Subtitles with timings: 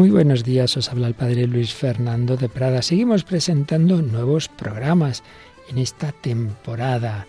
[0.00, 2.80] Muy buenos días, os habla el Padre Luis Fernando de Prada.
[2.80, 5.22] Seguimos presentando nuevos programas
[5.68, 7.26] en esta temporada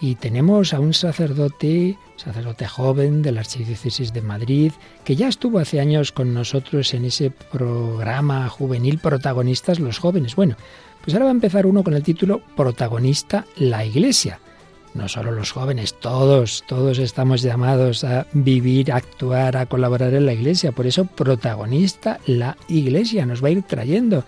[0.00, 4.72] y tenemos a un sacerdote, sacerdote joven de la Archidiócesis de Madrid,
[5.04, 10.34] que ya estuvo hace años con nosotros en ese programa juvenil Protagonistas los jóvenes.
[10.34, 10.56] Bueno,
[11.04, 14.40] pues ahora va a empezar uno con el título Protagonista la Iglesia
[14.94, 20.26] no solo los jóvenes, todos, todos estamos llamados a vivir, a actuar, a colaborar en
[20.26, 20.72] la Iglesia.
[20.72, 24.24] Por eso protagonista la Iglesia nos va a ir trayendo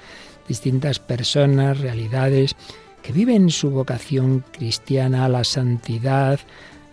[0.46, 2.54] distintas personas, realidades
[3.02, 6.40] que viven su vocación cristiana a la santidad,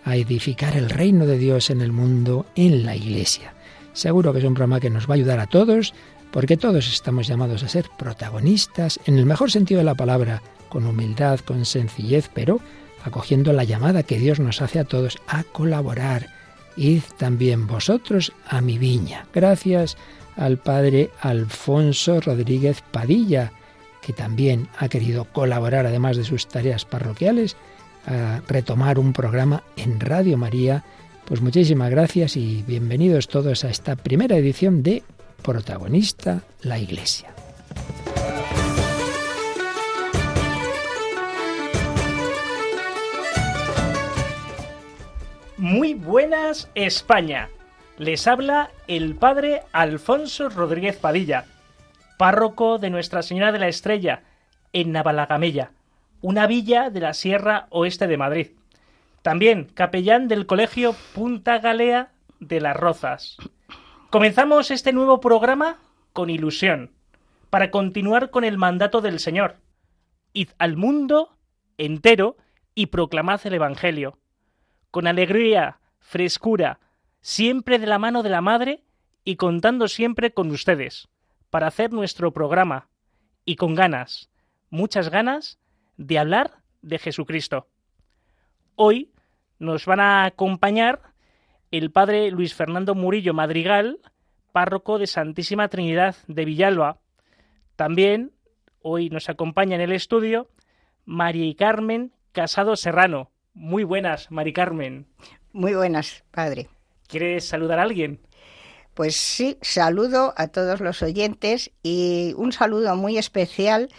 [0.04, 3.54] a edificar el reino de Dios en el mundo, en la Iglesia.
[3.94, 5.94] Seguro que es un programa que nos va a ayudar a todos,
[6.32, 10.86] porque todos estamos llamados a ser protagonistas, en el mejor sentido de la palabra, con
[10.86, 12.60] humildad, con sencillez, pero
[13.04, 16.28] acogiendo la llamada que Dios nos hace a todos a colaborar.
[16.76, 19.26] Id también vosotros a mi viña.
[19.34, 19.98] Gracias
[20.36, 23.52] al padre Alfonso Rodríguez Padilla,
[24.02, 27.58] que también ha querido colaborar, además de sus tareas parroquiales,
[28.06, 30.84] a retomar un programa en Radio María.
[31.26, 35.04] Pues muchísimas gracias y bienvenidos todos a esta primera edición de
[35.44, 37.39] Protagonista la Iglesia.
[45.60, 47.50] Muy buenas España.
[47.98, 51.48] Les habla el padre Alfonso Rodríguez Padilla,
[52.18, 54.24] párroco de Nuestra Señora de la Estrella,
[54.72, 55.72] en Navalagamella,
[56.22, 58.48] una villa de la Sierra Oeste de Madrid.
[59.22, 63.36] También capellán del Colegio Punta Galea de las Rozas.
[64.12, 65.80] Comenzamos este nuevo programa
[66.14, 66.92] con ilusión,
[67.50, 69.58] para continuar con el mandato del Señor.
[70.32, 71.36] Id al mundo
[71.78, 72.38] entero
[72.76, 74.20] y proclamad el Evangelio
[74.92, 76.80] con alegría, frescura,
[77.22, 78.84] siempre de la mano de la Madre
[79.24, 81.10] y contando siempre con ustedes,
[81.50, 82.88] para hacer nuestro programa,
[83.46, 84.30] y con ganas,
[84.70, 85.60] muchas ganas,
[85.98, 87.68] de hablar de Jesucristo.
[88.76, 89.12] Hoy
[89.58, 91.02] nos van a acompañar
[91.72, 94.00] el padre Luis Fernando Murillo Madrigal,
[94.52, 97.00] párroco de Santísima Trinidad de Villalba.
[97.76, 98.32] También
[98.82, 100.48] hoy nos acompaña en el estudio
[101.06, 105.08] María y Carmen Casado Serrano, muy buenas, Mari Carmen.
[105.52, 106.70] Muy buenas, padre.
[107.08, 108.20] ¿Quieres saludar a alguien?
[108.94, 113.90] Pues sí, saludo a todos los oyentes y un saludo muy especial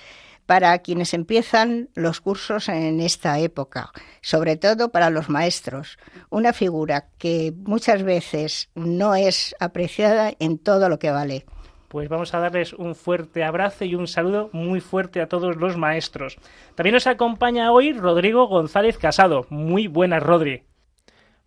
[0.46, 5.96] para quienes empiezan los cursos en esta época, sobre todo para los maestros,
[6.28, 11.46] una figura que muchas veces no es apreciada en todo lo que vale
[11.90, 15.76] pues vamos a darles un fuerte abrazo y un saludo muy fuerte a todos los
[15.76, 16.38] maestros.
[16.76, 19.44] También nos acompaña hoy Rodrigo González Casado.
[19.50, 20.62] Muy buenas, Rodri.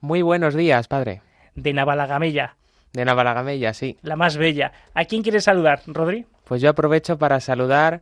[0.02, 1.22] Muy buenos días, padre.
[1.56, 2.58] De Navalagamella.
[2.92, 3.98] De Navalagamella, sí.
[4.02, 4.74] La más bella.
[4.94, 6.26] ¿A quién quieres saludar, Rodri?
[6.44, 8.02] Pues yo aprovecho para saludar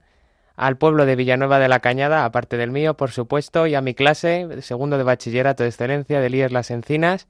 [0.55, 3.93] al pueblo de Villanueva de la Cañada, aparte del mío, por supuesto, y a mi
[3.93, 7.27] clase, segundo de bachillerato de excelencia de Líes Las Encinas,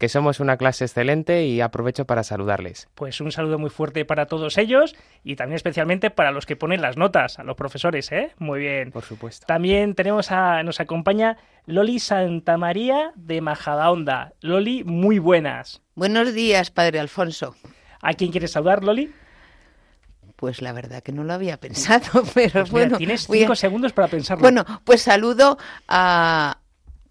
[0.00, 2.88] que somos una clase excelente y aprovecho para saludarles.
[2.94, 6.80] Pues un saludo muy fuerte para todos ellos y también especialmente para los que ponen
[6.80, 8.32] las notas, a los profesores, ¿eh?
[8.38, 8.92] Muy bien.
[8.92, 9.46] Por supuesto.
[9.46, 14.32] También tenemos a, nos acompaña Loli Santamaría de Majadahonda.
[14.40, 15.82] Loli, muy buenas.
[15.94, 17.54] Buenos días, padre Alfonso.
[18.00, 19.12] ¿A quién quieres saludar, Loli?
[20.36, 22.96] Pues la verdad que no lo había pensado, pero pues bueno.
[22.96, 24.40] Tienes cinco segundos para pensarlo.
[24.40, 25.58] Bueno, pues saludo
[25.88, 26.59] a,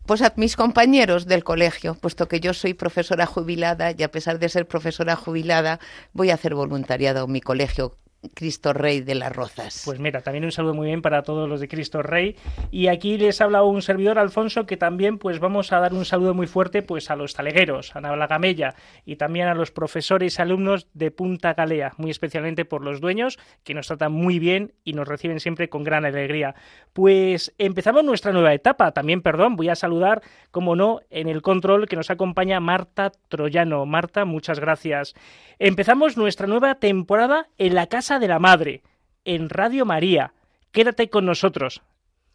[0.09, 4.39] pues a mis compañeros del colegio, puesto que yo soy profesora jubilada y a pesar
[4.39, 5.79] de ser profesora jubilada
[6.13, 7.95] voy a hacer voluntariado en mi colegio
[8.33, 9.83] Cristo Rey de las Rozas.
[9.85, 12.35] Pues mira, también un saludo muy bien para todos los de Cristo Rey.
[12.69, 16.33] Y aquí les habla un servidor, Alfonso, que también pues vamos a dar un saludo
[16.33, 18.75] muy fuerte pues a los talegueros, a Navalagamella
[19.05, 23.39] y también a los profesores y alumnos de Punta Galea, muy especialmente por los dueños,
[23.63, 26.55] que nos tratan muy bien y nos reciben siempre con gran alegría.
[26.93, 28.91] Pues empezamos nuestra nueva etapa.
[28.91, 33.85] También, perdón, voy a saludar, como no, en el control que nos acompaña Marta Troyano.
[33.85, 35.15] Marta, muchas gracias.
[35.59, 38.81] Empezamos nuestra nueva temporada en la Casa de la Madre,
[39.25, 40.33] en Radio María.
[40.71, 41.83] Quédate con nosotros.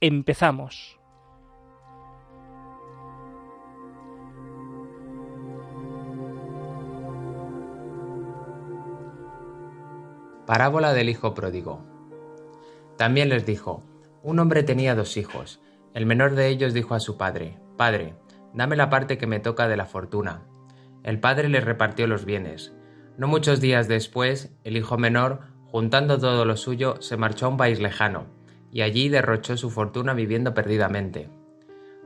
[0.00, 1.00] Empezamos.
[10.46, 11.82] Parábola del Hijo Pródigo.
[12.96, 13.82] También les dijo,
[14.22, 15.60] un hombre tenía dos hijos.
[15.94, 18.14] El menor de ellos dijo a su padre, Padre,
[18.52, 20.42] dame la parte que me toca de la fortuna.
[21.02, 22.74] El padre le repartió los bienes.
[23.16, 27.56] No muchos días después, el hijo menor, juntando todo lo suyo, se marchó a un
[27.56, 28.26] país lejano,
[28.70, 31.28] y allí derrochó su fortuna viviendo perdidamente.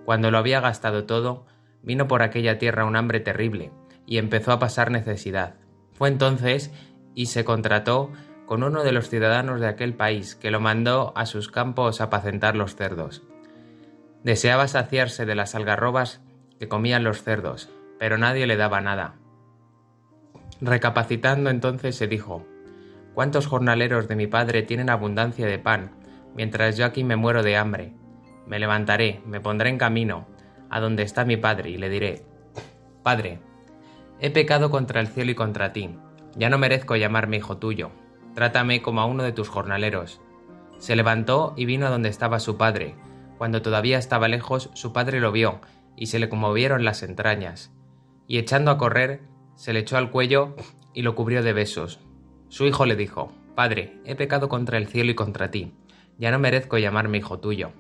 [0.07, 1.45] Cuando lo había gastado todo,
[1.83, 3.71] vino por aquella tierra un hambre terrible,
[4.07, 5.57] y empezó a pasar necesidad.
[5.93, 6.71] Fue entonces
[7.15, 8.11] y se contrató
[8.47, 12.05] con uno de los ciudadanos de aquel país que lo mandó a sus campos a
[12.05, 13.23] apacentar los cerdos.
[14.25, 16.23] Deseaba saciarse de las algarrobas
[16.59, 17.69] que comían los cerdos,
[17.99, 19.17] pero nadie le daba nada.
[20.63, 22.47] Recapacitando entonces se dijo,
[23.19, 25.91] ¿Cuántos jornaleros de mi padre tienen abundancia de pan,
[26.37, 27.93] mientras yo aquí me muero de hambre?
[28.47, 30.29] Me levantaré, me pondré en camino,
[30.71, 32.23] a donde está mi padre, y le diré,
[33.03, 33.41] Padre,
[34.21, 35.99] he pecado contra el cielo y contra ti,
[36.37, 37.91] ya no merezco llamarme hijo tuyo,
[38.37, 40.21] trátame como a uno de tus jornaleros.
[40.79, 42.95] Se levantó y vino a donde estaba su padre.
[43.37, 45.61] Cuando todavía estaba lejos, su padre lo vio,
[45.97, 47.73] y se le conmovieron las entrañas.
[48.29, 49.23] Y echando a correr,
[49.57, 50.55] se le echó al cuello
[50.95, 51.99] y lo cubrió de besos.
[52.49, 55.73] Su hijo le dijo, Padre, he pecado contra el cielo y contra ti,
[56.19, 57.73] ya no merezco llamarme hijo tuyo.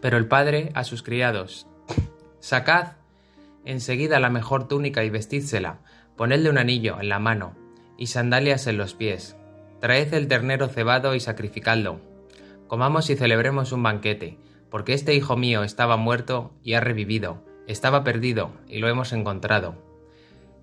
[0.00, 1.66] Pero el padre a sus criados,
[2.40, 2.92] Sacad
[3.64, 5.78] enseguida la mejor túnica y vestídsela,
[6.16, 7.56] ponedle un anillo en la mano
[7.96, 9.36] y sandalias en los pies.
[9.80, 12.00] Traed el ternero cebado y sacrificadlo.
[12.66, 14.38] Comamos y celebremos un banquete,
[14.70, 19.76] porque este hijo mío estaba muerto y ha revivido, estaba perdido y lo hemos encontrado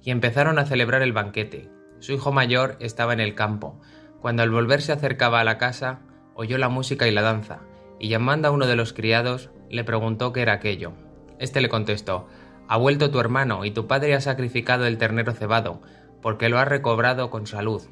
[0.04, 1.70] y empezaron a celebrar el banquete.
[2.02, 3.80] Su hijo mayor estaba en el campo.
[4.22, 6.00] Cuando al volver se acercaba a la casa,
[6.34, 7.60] oyó la música y la danza,
[8.00, 10.94] y llamando a uno de los criados, le preguntó qué era aquello.
[11.38, 12.28] Este le contestó,
[12.68, 15.80] Ha vuelto tu hermano, y tu padre ha sacrificado el ternero cebado,
[16.24, 17.84] porque lo ha recobrado con salud.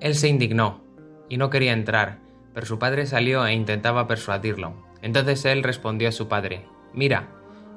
[0.00, 0.84] Él se indignó,
[1.30, 2.18] y no quería entrar,
[2.52, 4.74] pero su padre salió e intentaba persuadirlo.
[5.00, 7.30] Entonces él respondió a su padre, Mira,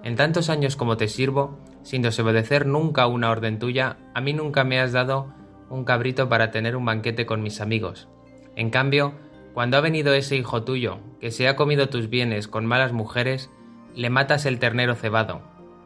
[0.04, 4.66] en tantos años como te sirvo, sin desobedecer nunca una orden tuya, a mí nunca
[4.66, 5.37] me has dado
[5.70, 8.08] un cabrito para tener un banquete con mis amigos.
[8.56, 9.14] En cambio,
[9.54, 13.50] cuando ha venido ese hijo tuyo, que se ha comido tus bienes con malas mujeres,
[13.96, 15.42] le matas el ternero cebado.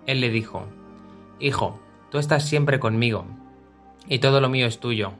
[0.06, 0.68] Él le dijo,
[1.40, 1.80] Hijo,
[2.10, 3.26] tú estás siempre conmigo,
[4.08, 5.14] y todo lo mío es tuyo.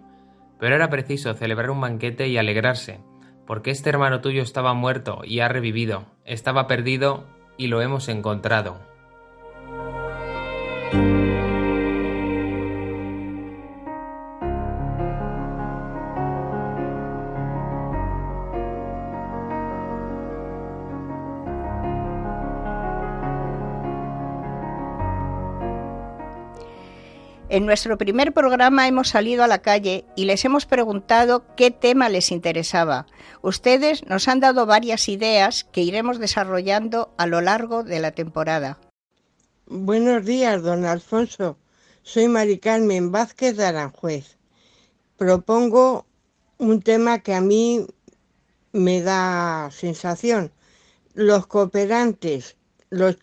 [0.60, 3.00] Pero era preciso celebrar un banquete y alegrarse,
[3.48, 7.26] porque este hermano tuyo estaba muerto y ha revivido, estaba perdido
[7.58, 8.91] y lo hemos encontrado.
[27.52, 32.08] En nuestro primer programa hemos salido a la calle y les hemos preguntado qué tema
[32.08, 33.08] les interesaba.
[33.42, 38.80] Ustedes nos han dado varias ideas que iremos desarrollando a lo largo de la temporada.
[39.66, 41.58] Buenos días, don Alfonso.
[42.04, 44.38] Soy Mari Carmen Vázquez de Aranjuez.
[45.18, 46.06] Propongo
[46.58, 47.86] un tema que a mí
[48.72, 50.54] me da sensación.
[51.16, 52.56] Los cooperantes,
[52.90, 53.18] las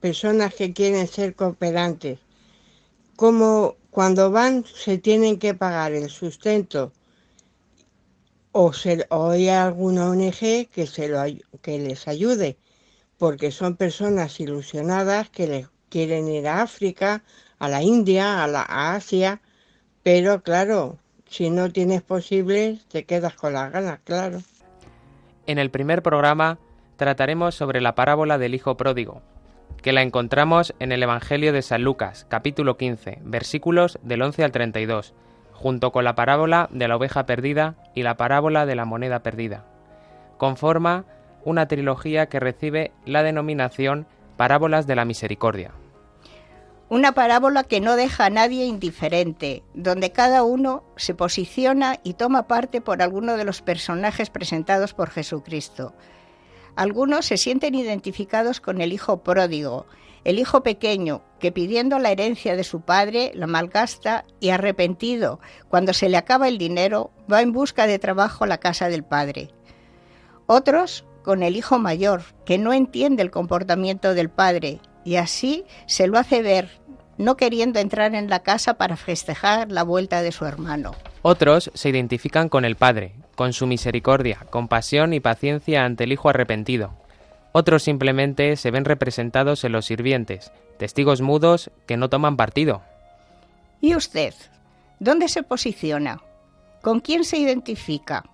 [0.00, 2.20] personas que quieren ser cooperantes,
[3.16, 6.92] como cuando van se tienen que pagar el sustento
[8.56, 11.24] o, se, hay alguna ONG que, se lo,
[11.60, 12.56] que les ayude,
[13.18, 17.24] porque son personas ilusionadas que les quieren ir a África,
[17.58, 19.40] a la India, a la Asia,
[20.04, 24.40] pero claro, si no tienes posibles, te quedas con las ganas, claro.
[25.46, 26.58] En el primer programa
[26.96, 29.20] trataremos sobre la parábola del Hijo Pródigo,
[29.82, 34.52] que la encontramos en el Evangelio de San Lucas, capítulo 15, versículos del 11 al
[34.52, 35.14] 32,
[35.52, 39.64] junto con la parábola de la oveja perdida y la parábola de la moneda perdida.
[40.38, 41.04] Conforma
[41.44, 44.06] una trilogía que recibe la denominación
[44.36, 45.72] Parábolas de la Misericordia.
[46.88, 52.46] Una parábola que no deja a nadie indiferente, donde cada uno se posiciona y toma
[52.46, 55.94] parte por alguno de los personajes presentados por Jesucristo.
[56.76, 59.86] Algunos se sienten identificados con el hijo pródigo,
[60.24, 65.92] el hijo pequeño que pidiendo la herencia de su padre la malgasta y arrepentido cuando
[65.92, 69.50] se le acaba el dinero va en busca de trabajo a la casa del padre.
[70.46, 76.06] Otros con el hijo mayor que no entiende el comportamiento del padre y así se
[76.06, 76.80] lo hace ver
[77.18, 80.92] no queriendo entrar en la casa para festejar la vuelta de su hermano.
[81.22, 86.28] Otros se identifican con el Padre, con su misericordia, compasión y paciencia ante el Hijo
[86.28, 86.94] arrepentido.
[87.52, 92.82] Otros simplemente se ven representados en los sirvientes, testigos mudos que no toman partido.
[93.80, 94.34] ¿Y usted?
[94.98, 96.20] ¿Dónde se posiciona?
[96.82, 98.24] ¿Con quién se identifica?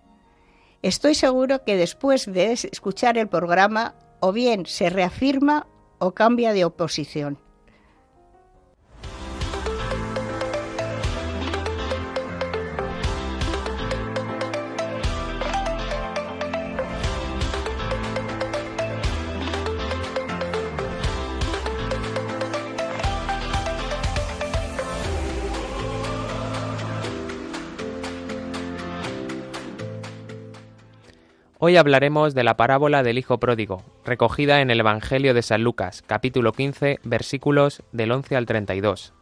[0.82, 5.66] Estoy seguro que después de escuchar el programa o bien se reafirma
[5.99, 7.38] o cambia de oposición.
[31.62, 36.02] Hoy hablaremos de la parábola del Hijo Pródigo, recogida en el Evangelio de San Lucas,
[36.07, 39.12] capítulo 15, versículos del 11 al 32.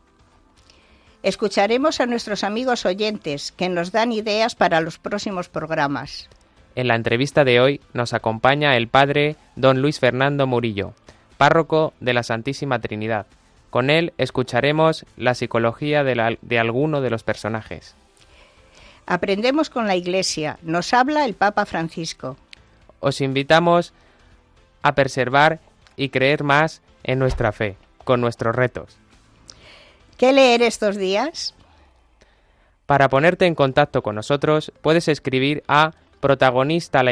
[1.25, 6.31] Escucharemos a nuestros amigos oyentes que nos dan ideas para los próximos programas.
[6.77, 10.93] En la entrevista de hoy nos acompaña el padre don Luis Fernando Murillo,
[11.39, 13.27] párroco de la Santísima Trinidad.
[13.71, 17.97] Con él escucharemos la psicología de, de alguno de los personajes.
[19.11, 22.37] Aprendemos con la Iglesia, nos habla el Papa Francisco.
[23.01, 23.95] Os invitamos
[24.83, 25.61] a preservar
[25.97, 28.99] y creer más en nuestra fe, con nuestros retos.
[30.19, 31.55] ¿Qué leer estos días?
[32.85, 37.03] Para ponerte en contacto con nosotros, puedes escribir a protagonista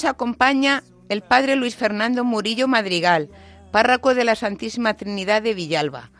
[0.00, 3.28] nos acompaña el padre Luis Fernando Murillo Madrigal,
[3.70, 6.10] párroco de la Santísima Trinidad de Villalba.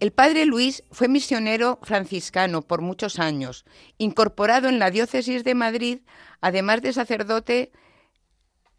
[0.00, 3.66] El padre Luis fue misionero franciscano por muchos años,
[3.98, 5.98] incorporado en la diócesis de Madrid,
[6.40, 7.72] además de sacerdote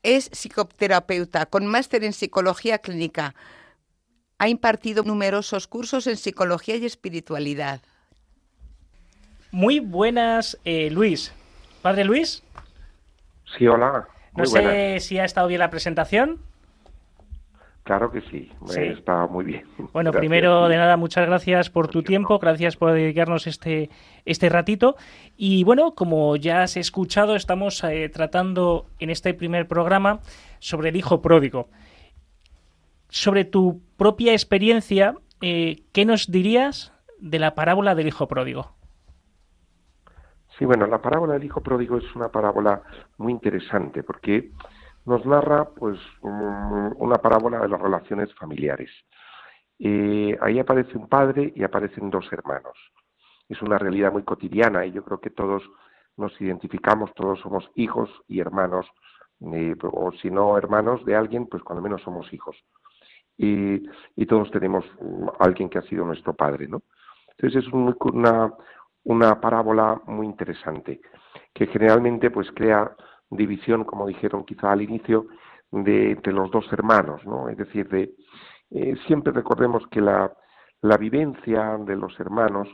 [0.01, 3.35] es psicoterapeuta con máster en psicología clínica.
[4.39, 7.81] Ha impartido numerosos cursos en psicología y espiritualidad.
[9.51, 11.31] Muy buenas, eh, Luis.
[11.83, 12.41] ¿Padre Luis?
[13.55, 14.07] Sí, hola.
[14.37, 16.39] No sé si ha estado bien la presentación.
[17.87, 19.63] Claro que sí, está muy bien.
[19.93, 23.89] Bueno, primero de nada, muchas gracias por tu tiempo, gracias por dedicarnos este,
[24.25, 24.97] este ratito.
[25.37, 30.19] Y bueno, como ya has escuchado, estamos eh, tratando en este primer programa
[30.59, 31.69] sobre el hijo pródigo.
[33.07, 38.76] Sobre tu propia experiencia, eh, ¿qué nos dirías de la parábola del hijo pródigo?
[40.57, 42.81] Sí, bueno, la parábola del hijo pródigo es una parábola
[43.17, 44.51] muy interesante porque
[45.05, 48.89] nos narra pues una parábola de las relaciones familiares.
[49.79, 52.77] Eh, ahí aparece un padre y aparecen dos hermanos.
[53.47, 55.63] Es una realidad muy cotidiana y yo creo que todos
[56.17, 58.87] nos identificamos, todos somos hijos y hermanos,
[59.53, 62.57] eh, o si no hermanos de alguien, pues cuando menos somos hijos.
[63.37, 63.85] Y,
[64.25, 64.83] todos tenemos
[65.39, 66.81] alguien que ha sido nuestro padre, ¿no?
[67.37, 68.51] Entonces es una,
[69.07, 70.99] una parábola muy interesante,
[71.53, 72.93] que generalmente pues crea
[73.29, 75.27] división, como dijeron quizá al inicio,
[75.71, 77.47] de, entre los dos hermanos, ¿no?
[77.47, 78.13] Es decir, de,
[78.71, 80.33] eh, siempre recordemos que la,
[80.81, 82.67] la, vivencia de los hermanos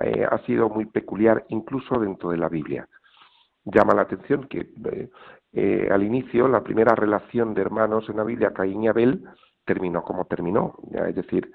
[0.00, 2.88] eh, ha sido muy peculiar incluso dentro de la Biblia.
[3.64, 4.70] Llama la atención que
[5.52, 9.22] eh, al inicio la primera relación de hermanos en la Biblia, Caín y Abel,
[9.64, 10.76] terminó como terminó.
[10.92, 11.50] Es decir,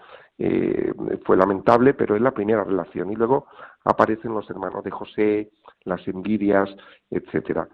[1.26, 3.12] fue lamentable, pero es la primera relación.
[3.12, 3.48] Y luego
[3.86, 5.52] aparecen los hermanos de José,
[5.84, 6.70] las envidias,
[7.10, 7.68] etcétera.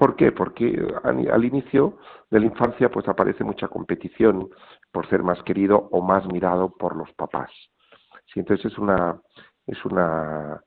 [0.00, 0.32] ¿Por qué?
[0.32, 1.98] Porque al inicio
[2.30, 4.48] de la infancia pues aparece mucha competición
[4.90, 7.50] por ser más querido o más mirado por los papás.
[8.32, 9.20] Sí, entonces es una
[9.66, 10.62] es una,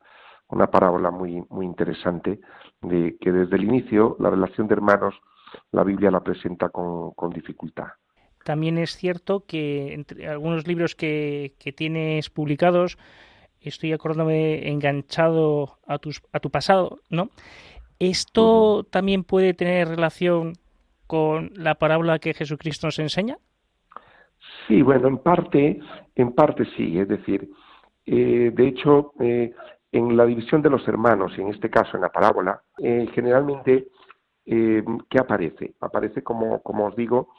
[0.49, 2.41] una parábola muy muy interesante
[2.81, 5.15] de que desde el inicio la relación de hermanos
[5.71, 7.87] la Biblia la presenta con, con dificultad.
[8.43, 12.97] También es cierto que entre algunos libros que, que tienes publicados
[13.61, 17.29] estoy acordándome enganchado a, tus, a tu pasado, ¿no?
[17.99, 20.53] ¿Esto también puede tener relación
[21.07, 23.37] con la parábola que Jesucristo nos enseña?
[24.67, 25.79] Sí, bueno, en parte,
[26.15, 27.49] en parte sí, es decir,
[28.05, 29.53] eh, de hecho, eh,
[29.91, 33.87] en la división de los hermanos, y en este caso en la parábola, eh, generalmente,
[34.45, 35.73] ¿qué aparece?
[35.79, 37.29] Aparece, como, como os digo,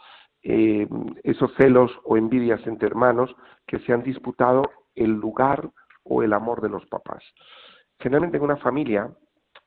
[0.45, 3.35] esos celos o envidias entre hermanos
[3.67, 5.71] que se han disputado el lugar
[6.03, 7.25] o el amor de los papás.
[7.99, 9.11] Generalmente en una familia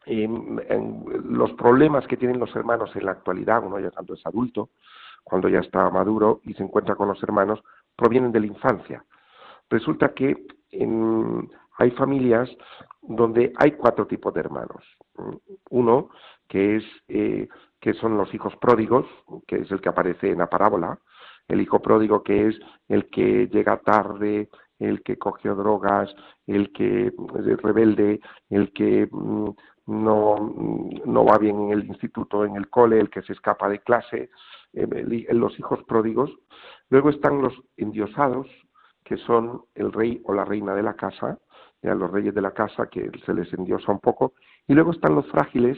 [0.06, 4.70] los problemas que tienen los hermanos en la actualidad, uno ya tanto es adulto,
[5.24, 7.62] cuando ya está maduro y se encuentra con los hermanos,
[7.96, 9.04] provienen de la infancia.
[9.70, 10.48] Resulta que
[11.78, 12.50] hay familias
[13.02, 14.84] donde hay cuatro tipos de hermanos.
[15.70, 16.10] Uno,
[16.48, 19.06] que es eh, que son los hijos pródigos,
[19.48, 21.00] que es el que aparece en la parábola,
[21.48, 26.14] el hijo pródigo que es el que llega tarde, el que cogió drogas,
[26.46, 28.20] el que es rebelde,
[28.50, 29.50] el que mm,
[29.88, 30.36] no,
[31.06, 34.30] no va bien en el instituto, en el cole, el que se escapa de clase,
[34.74, 36.32] eh, los hijos pródigos.
[36.90, 38.48] Luego están los endiosados,
[39.04, 41.40] que son el rey o la reina de la casa,
[41.82, 44.34] ya los reyes de la casa, que se les endiosa un poco.
[44.68, 45.78] Y luego están los frágiles,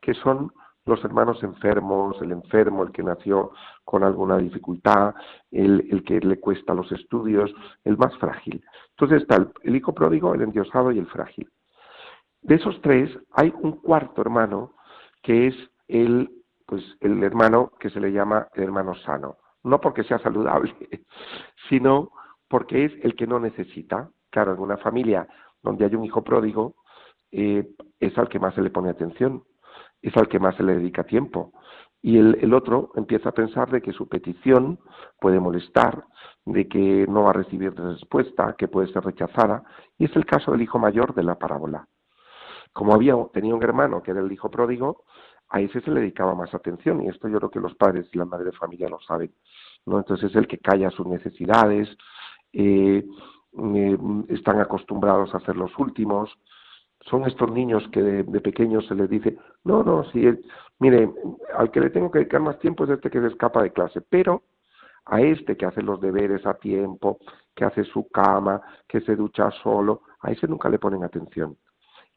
[0.00, 0.52] que son
[0.88, 3.52] los hermanos enfermos, el enfermo, el que nació
[3.84, 5.14] con alguna dificultad,
[5.50, 7.52] el, el, que le cuesta los estudios,
[7.84, 8.64] el más frágil.
[8.90, 11.48] Entonces está el, el, hijo pródigo, el endiosado y el frágil.
[12.42, 14.74] De esos tres hay un cuarto hermano
[15.22, 15.54] que es
[15.88, 16.30] el,
[16.66, 19.36] pues, el hermano que se le llama el hermano sano.
[19.64, 20.74] No porque sea saludable,
[21.68, 22.10] sino
[22.48, 24.10] porque es el que no necesita.
[24.30, 25.26] Claro, en una familia
[25.62, 26.74] donde hay un hijo pródigo,
[27.30, 27.68] eh,
[28.00, 29.42] es al que más se le pone atención,
[30.02, 31.52] es al que más se le dedica tiempo.
[32.00, 34.78] Y el, el, otro empieza a pensar de que su petición
[35.20, 36.04] puede molestar,
[36.44, 39.64] de que no va a recibir respuesta, que puede ser rechazada.
[39.98, 41.88] Y es el caso del hijo mayor de la parábola.
[42.72, 45.04] Como había, tenía un hermano que era el hijo pródigo,
[45.48, 47.02] a ese se le dedicaba más atención.
[47.02, 49.32] Y esto yo creo que los padres y la madre de familia lo saben.
[49.86, 49.98] ¿no?
[49.98, 51.88] Entonces es el que calla sus necesidades,
[52.52, 53.04] eh,
[53.58, 56.30] eh, están acostumbrados a ser los últimos.
[57.02, 60.28] Son estos niños que de, pequeños se les dice, no, no, si,
[60.78, 61.10] mire,
[61.56, 64.00] al que le tengo que dedicar más tiempo es este que se escapa de clase,
[64.00, 64.42] pero
[65.06, 67.18] a este que hace los deberes a tiempo,
[67.54, 71.56] que hace su cama, que se ducha solo, a ese nunca le ponen atención.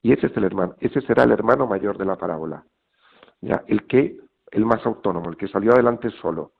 [0.02, 2.66] Y ese es el hermano, ese será el hermano mayor de la parábola.
[3.40, 4.18] Ya, el que,
[4.52, 6.54] el más autónomo, el que salió adelante solo,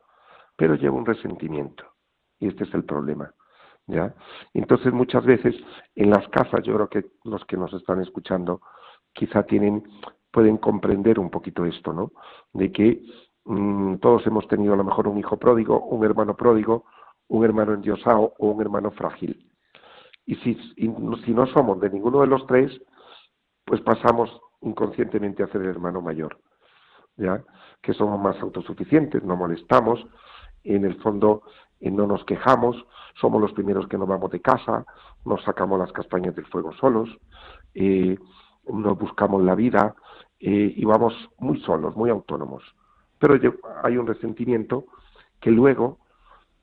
[0.56, 1.84] pero lleva un resentimiento.
[2.40, 3.34] Y este es el problema.
[3.88, 4.14] ¿Ya?
[4.54, 5.56] Entonces muchas veces
[5.96, 8.62] en las casas, yo creo que los que nos están escuchando
[9.14, 9.84] quizá tienen,
[10.32, 12.12] pueden comprender un poquito esto, ¿no?
[12.54, 13.04] De que
[13.46, 16.86] mmm, todos hemos tenido a lo mejor un hijo pródigo, un hermano pródigo,
[17.28, 19.50] un hermano endiosado o un hermano frágil.
[20.26, 20.88] Y si, y
[21.26, 22.72] si no somos de ninguno de los tres,
[23.66, 24.30] pues pasamos
[24.62, 26.40] inconscientemente a ser el hermano mayor,
[27.18, 27.44] ¿ya?
[27.82, 30.06] Que somos más autosuficientes, no molestamos,
[30.64, 31.44] en el fondo
[31.90, 32.76] no nos quejamos,
[33.20, 34.86] somos los primeros que nos vamos de casa,
[35.26, 37.10] nos sacamos las castañas del fuego solos,
[37.74, 38.18] eh,
[38.72, 39.96] nos buscamos la vida
[40.40, 42.64] eh, y vamos muy solos, muy autónomos.
[43.18, 43.40] Pero
[43.84, 44.86] hay un resentimiento
[45.40, 46.00] que luego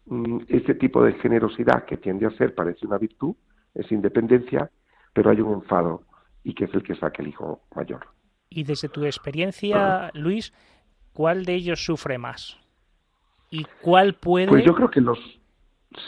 [0.06, 3.34] mm, ese tipo de generosidad que tiende a ser parece una virtud,
[3.74, 4.70] es independencia,
[5.12, 6.02] pero hay un enfado
[6.44, 8.06] y que es el que saca el hijo mayor.
[8.48, 10.52] Y desde tu experiencia, Luis,
[11.12, 12.56] ¿cuál de ellos sufre más?
[13.50, 14.48] ¿Y cuál puede?
[14.48, 15.18] Pues yo creo que los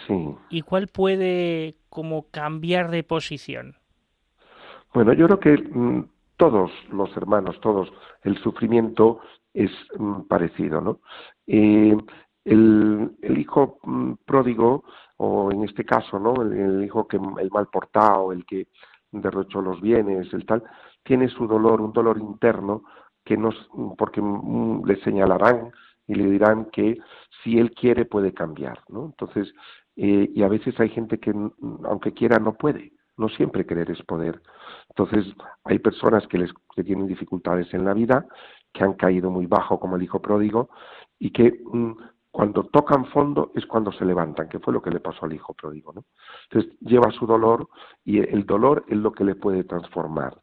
[0.06, 0.36] sí.
[0.50, 3.76] ¿Y cuál puede como cambiar de posición?
[4.92, 9.20] Bueno, yo creo que mm, todos los hermanos, todos, el sufrimiento
[9.54, 11.00] es mm, parecido, ¿no?
[11.46, 11.96] Eh,
[12.44, 14.84] el, el, hijo mm, pródigo,
[15.16, 16.42] o en este caso, ¿no?
[16.42, 18.68] El, el, hijo que el mal portado, el que
[19.12, 20.62] derrochó los bienes, el tal,
[21.02, 22.84] tiene su dolor, un dolor interno
[23.24, 23.54] que nos,
[23.96, 25.72] porque le señalarán
[26.10, 26.98] y le dirán que
[27.42, 29.06] si él quiere puede cambiar, ¿no?
[29.06, 29.54] Entonces,
[29.94, 31.32] eh, y a veces hay gente que
[31.84, 34.42] aunque quiera no puede, no siempre querer es poder.
[34.88, 38.26] Entonces, hay personas que, les, que tienen dificultades en la vida,
[38.72, 40.70] que han caído muy bajo como el hijo pródigo
[41.20, 41.92] y que mm,
[42.32, 45.54] cuando tocan fondo es cuando se levantan, que fue lo que le pasó al hijo
[45.54, 46.04] pródigo, ¿no?
[46.50, 47.68] Entonces, lleva su dolor
[48.04, 50.36] y el dolor es lo que le puede transformar.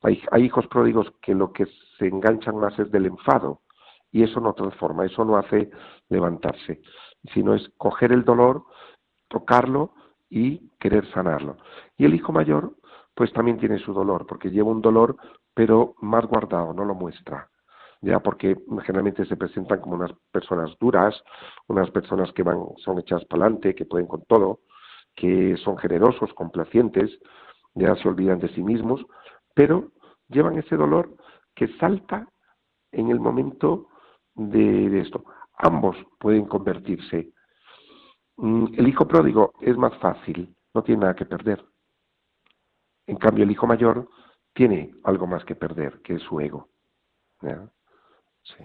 [0.00, 1.66] Hay, hay hijos pródigos que lo que
[1.98, 3.61] se enganchan más es del enfado,
[4.12, 5.70] y eso no transforma, eso no hace
[6.08, 6.82] levantarse,
[7.32, 8.64] sino es coger el dolor,
[9.28, 9.94] tocarlo
[10.28, 11.56] y querer sanarlo.
[11.96, 12.76] Y el hijo mayor,
[13.14, 15.16] pues también tiene su dolor, porque lleva un dolor,
[15.54, 17.48] pero más guardado, no lo muestra.
[18.02, 21.14] Ya porque generalmente se presentan como unas personas duras,
[21.68, 24.60] unas personas que van, son hechas para adelante, que pueden con todo,
[25.14, 27.10] que son generosos, complacientes,
[27.74, 29.04] ya se olvidan de sí mismos,
[29.54, 29.92] pero
[30.28, 31.14] llevan ese dolor
[31.54, 32.28] que salta
[32.90, 33.88] en el momento
[34.34, 35.24] de, esto.
[35.58, 37.32] Ambos pueden convertirse.
[38.36, 41.64] Mm, el hijo pródigo es más fácil, no tiene nada que perder.
[43.06, 44.08] En cambio, el hijo mayor
[44.54, 46.68] tiene algo más que perder, que es su ego.
[48.44, 48.64] Sí.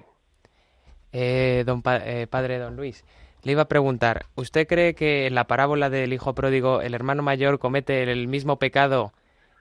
[1.12, 3.03] Eh, don eh, padre Don Luis,
[3.43, 7.23] le iba a preguntar, ¿usted cree que en la parábola del hijo pródigo el hermano
[7.23, 9.13] mayor comete el mismo pecado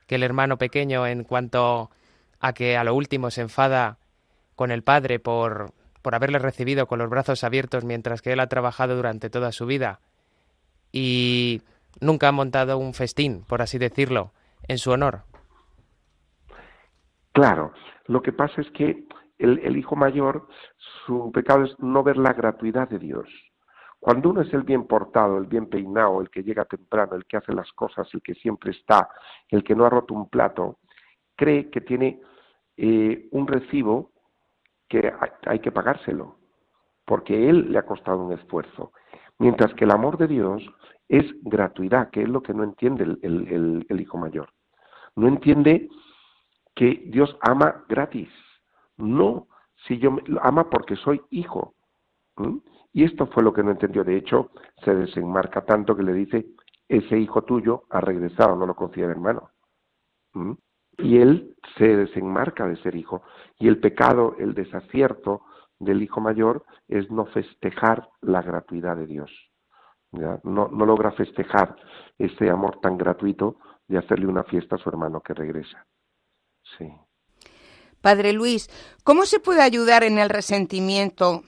[0.06, 1.90] que el hermano pequeño en cuanto
[2.40, 3.98] a que a lo último se enfada
[4.54, 5.72] con el padre por
[6.06, 9.66] por haberle recibido con los brazos abiertos mientras que él ha trabajado durante toda su
[9.66, 9.98] vida
[10.92, 11.62] y
[12.00, 14.30] nunca ha montado un festín, por así decirlo,
[14.68, 15.22] en su honor.
[17.32, 17.72] Claro,
[18.04, 19.02] lo que pasa es que
[19.40, 20.46] el, hijo mayor,
[21.04, 23.28] su pecado es no ver la gratuidad de Dios.
[23.98, 27.38] Cuando uno es el bien portado, el bien peinado, el que llega temprano, el que
[27.38, 29.08] hace las cosas, el que siempre está,
[29.48, 30.78] el que no ha roto un plato,
[31.34, 32.20] cree que tiene
[32.76, 34.12] eh, un recibo
[34.88, 35.12] que
[35.46, 36.36] hay que pagárselo,
[37.04, 38.92] porque él le ha costado un esfuerzo.
[39.38, 40.62] Mientras que el amor de Dios
[41.08, 44.50] es gratuidad, que es lo que no entiende el, hijo mayor.
[45.14, 45.88] No entiende
[46.74, 48.28] que Dios ama gratis.
[48.96, 49.48] No,
[49.86, 51.74] si yo ama porque soy hijo.
[52.92, 54.04] Y esto fue lo que no entendió.
[54.04, 54.50] De hecho,
[54.84, 56.46] se desenmarca tanto que le dice,
[56.88, 59.50] ese hijo tuyo ha regresado, no lo considera hermano.
[60.98, 63.22] Y él se desenmarca de ser hijo.
[63.58, 65.42] Y el pecado, el desacierto
[65.78, 69.30] del hijo mayor es no festejar la gratuidad de Dios.
[70.12, 71.76] No, no logra festejar
[72.18, 75.84] ese amor tan gratuito de hacerle una fiesta a su hermano que regresa.
[76.78, 76.90] Sí.
[78.00, 78.68] Padre Luis,
[79.04, 81.42] ¿cómo se puede ayudar en el resentimiento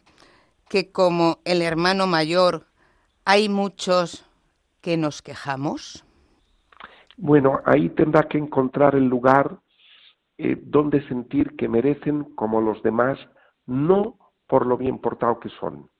[0.68, 2.66] que como el hermano mayor
[3.24, 4.24] hay muchos
[4.80, 6.04] que nos quejamos?
[7.20, 9.58] Bueno, ahí tendrá que encontrar el lugar
[10.38, 13.18] eh, donde sentir que merecen como los demás,
[13.66, 15.90] no por lo bien portado que son,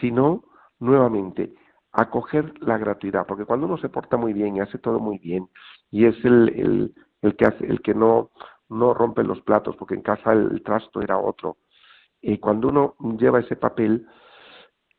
[0.00, 0.42] sino
[0.80, 1.54] nuevamente
[1.92, 5.48] acoger la gratuidad, porque cuando uno se porta muy bien y hace todo muy bien,
[5.92, 8.32] y es el, el, el que hace, el que no,
[8.68, 11.58] no rompe los platos, porque en casa el, trasto era otro,
[12.40, 14.08] cuando uno lleva ese papel,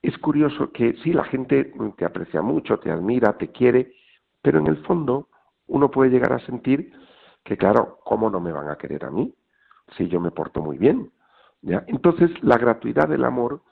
[0.01, 3.93] es curioso que sí, la gente te aprecia mucho, te admira, te quiere,
[4.41, 5.27] pero en el fondo
[5.73, 6.93] uno puede llegar a sentir
[7.43, 9.33] que, claro, ¿cómo no me van a querer a mí
[9.97, 11.11] si yo me porto muy bien?
[11.63, 11.83] ¿Ya?
[11.87, 13.63] Entonces, la gratuidad del amor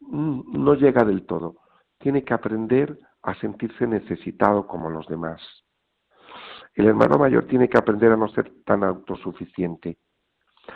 [0.00, 1.56] no llega del todo.
[1.98, 5.40] Tiene que aprender a sentirse necesitado como los demás.
[6.74, 9.96] El hermano mayor tiene que aprender a no ser tan autosuficiente,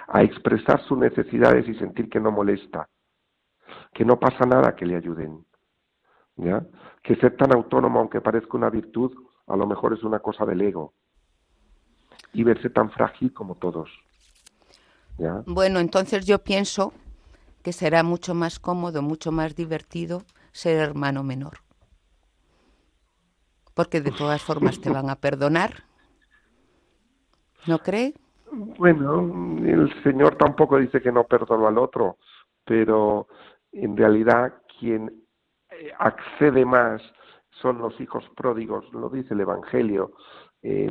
[0.08, 2.88] a expresar sus necesidades y sentir que no molesta,
[3.92, 5.44] que no pasa nada que le ayuden.
[6.36, 6.64] ¿Ya?
[7.02, 9.12] Que ser tan autónomo, aunque parezca una virtud,
[9.46, 10.94] a lo mejor es una cosa del ego.
[12.32, 13.90] Y verse tan frágil como todos.
[15.46, 16.92] Bueno, entonces yo pienso
[17.62, 21.58] que será mucho más cómodo, mucho más divertido ser hermano menor.
[23.74, 25.84] Porque de todas formas te van a perdonar.
[27.66, 28.14] ¿No cree?
[28.52, 29.20] Bueno,
[29.64, 32.18] el Señor tampoco dice que no perdonó al otro,
[32.64, 33.26] pero
[33.72, 35.24] en realidad quien
[35.70, 37.02] eh, accede más
[37.60, 40.12] son los hijos pródigos, lo dice el Evangelio.
[40.62, 40.90] Eh,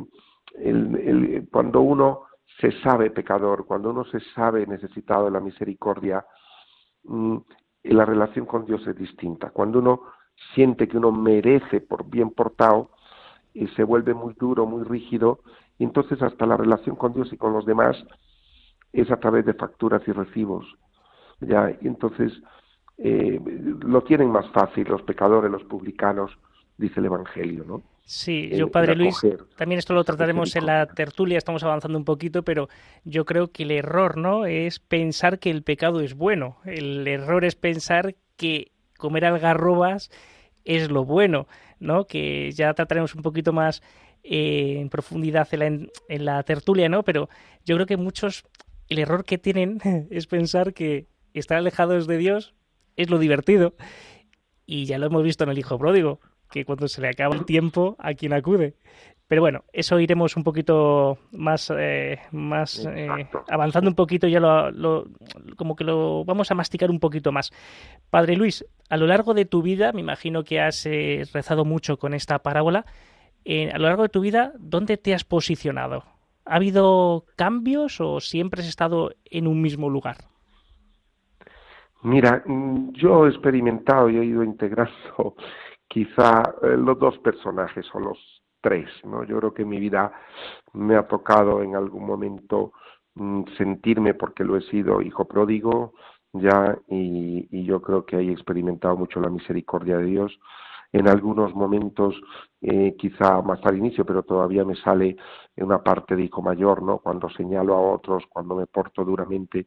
[1.50, 2.22] cuando uno
[2.60, 6.24] se sabe pecador, cuando uno se sabe necesitado de la misericordia,
[7.04, 7.36] mm,
[7.84, 9.50] la relación con Dios es distinta.
[9.50, 10.02] Cuando uno
[10.54, 12.90] siente que uno merece por bien portado,
[13.54, 15.38] y se vuelve muy duro, muy rígido,
[15.78, 17.96] entonces hasta la relación con Dios y con los demás
[18.92, 20.66] es a través de facturas y recibos.
[21.40, 21.70] ¿ya?
[21.80, 22.32] Entonces
[22.98, 23.40] eh,
[23.80, 26.36] lo tienen más fácil los pecadores, los publicanos,
[26.76, 27.82] dice el Evangelio, ¿no?
[28.06, 29.16] Sí, yo, Padre Luis,
[29.56, 32.68] también esto lo trataremos en la tertulia, estamos avanzando un poquito, pero
[33.04, 34.44] yo creo que el error, ¿no?
[34.44, 36.58] Es pensar que el pecado es bueno.
[36.66, 40.10] El error es pensar que comer algarrobas
[40.66, 41.46] es lo bueno,
[41.80, 42.06] ¿no?
[42.06, 43.82] Que ya trataremos un poquito más
[44.22, 47.04] eh, en profundidad en la, en la tertulia, ¿no?
[47.04, 47.30] Pero
[47.64, 48.44] yo creo que muchos,
[48.90, 49.78] el error que tienen
[50.10, 52.54] es pensar que estar alejados de Dios
[52.96, 53.74] es lo divertido.
[54.66, 56.20] Y ya lo hemos visto en el Hijo Pródigo
[56.54, 58.76] que cuando se le acaba el tiempo a quien acude.
[59.26, 65.06] Pero bueno, eso iremos un poquito más, eh, más eh, avanzando un poquito, ya lo,
[65.56, 67.50] como que lo vamos a masticar un poquito más.
[68.08, 71.96] Padre Luis, a lo largo de tu vida, me imagino que has eh, rezado mucho
[71.96, 72.84] con esta parábola,
[73.46, 76.04] a lo largo de tu vida, ¿dónde te has posicionado?
[76.44, 80.18] ¿Ha habido cambios o siempre has estado en un mismo lugar?
[82.02, 85.34] Mira, mm, yo he experimentado y he ido integrando
[85.94, 88.18] quizá eh, los dos personajes o los
[88.60, 89.22] tres, ¿no?
[89.22, 90.12] Yo creo que mi vida
[90.72, 92.72] me ha tocado en algún momento
[93.14, 95.92] mm, sentirme porque lo he sido hijo pródigo
[96.32, 100.40] ya y, yo creo que he experimentado mucho la misericordia de Dios.
[100.92, 102.20] En algunos momentos
[102.60, 105.16] eh, quizá más al inicio pero todavía me sale
[105.56, 109.66] una parte de hijo mayor no cuando señalo a otros cuando me porto duramente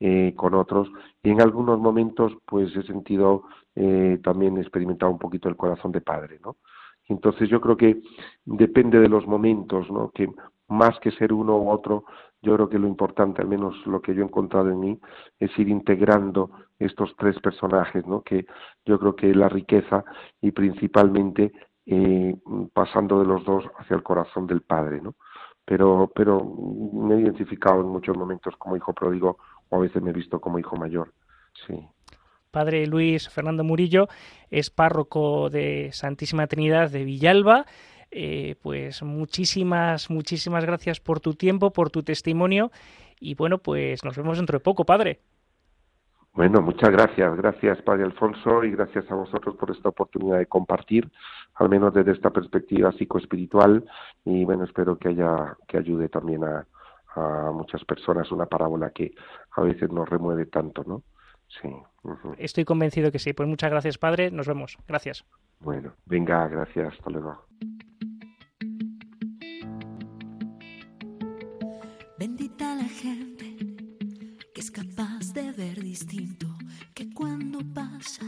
[0.00, 0.88] eh, con otros.
[1.22, 5.92] Y en algunos momentos pues he sentido eh, también he experimentado un poquito el corazón
[5.92, 6.56] de padre no
[7.08, 8.00] entonces yo creo que
[8.44, 10.28] depende de los momentos no que
[10.68, 12.04] más que ser uno u otro
[12.40, 15.00] yo creo que lo importante al menos lo que yo he encontrado en mí
[15.38, 18.46] es ir integrando estos tres personajes no que
[18.84, 20.04] yo creo que la riqueza
[20.40, 21.52] y principalmente
[21.86, 22.36] eh,
[22.72, 25.14] pasando de los dos hacia el corazón del padre no
[25.64, 26.44] pero pero
[26.92, 30.40] me he identificado en muchos momentos como hijo pródigo o a veces me he visto
[30.40, 31.12] como hijo mayor.
[31.66, 31.88] Sí.
[32.52, 34.08] Padre Luis Fernando Murillo
[34.50, 37.64] es párroco de Santísima Trinidad de Villalba.
[38.10, 42.70] Eh, pues muchísimas, muchísimas gracias por tu tiempo, por tu testimonio
[43.18, 45.20] y bueno, pues nos vemos dentro de poco, Padre.
[46.34, 51.10] Bueno, muchas gracias, gracias Padre Alfonso y gracias a vosotros por esta oportunidad de compartir,
[51.54, 53.84] al menos desde esta perspectiva psicoespiritual
[54.24, 56.66] y bueno, espero que haya que ayude también a,
[57.14, 59.14] a muchas personas una parábola que
[59.52, 61.02] a veces nos remueve tanto, ¿no?
[61.60, 61.68] Sí.
[62.38, 63.32] Estoy convencido que sí.
[63.32, 64.30] Pues muchas gracias, padre.
[64.30, 64.78] Nos vemos.
[64.88, 65.24] Gracias.
[65.60, 66.94] Bueno, venga, gracias.
[66.94, 67.46] Hasta luego.
[72.18, 73.56] Bendita la gente
[74.54, 76.46] que es capaz de ver distinto,
[76.94, 78.26] que cuando pasa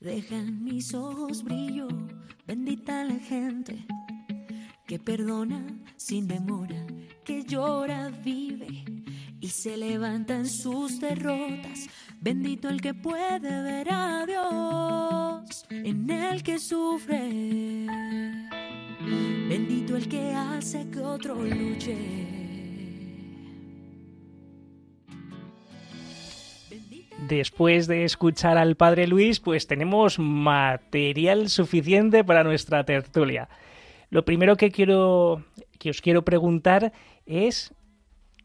[0.00, 1.88] deja en mis ojos brillo.
[2.46, 3.86] Bendita la gente
[4.86, 5.64] que perdona
[5.96, 6.84] sin demora,
[7.24, 8.84] que llora, vive
[9.40, 11.88] y se levanta en sus derrotas.
[12.22, 17.16] Bendito el que puede ver a Dios en el que sufre.
[19.48, 21.96] Bendito el que hace que otro luche.
[27.26, 33.48] Después de escuchar al padre Luis, pues tenemos material suficiente para nuestra tertulia.
[34.10, 35.42] Lo primero que quiero
[35.78, 36.92] que os quiero preguntar
[37.24, 37.72] es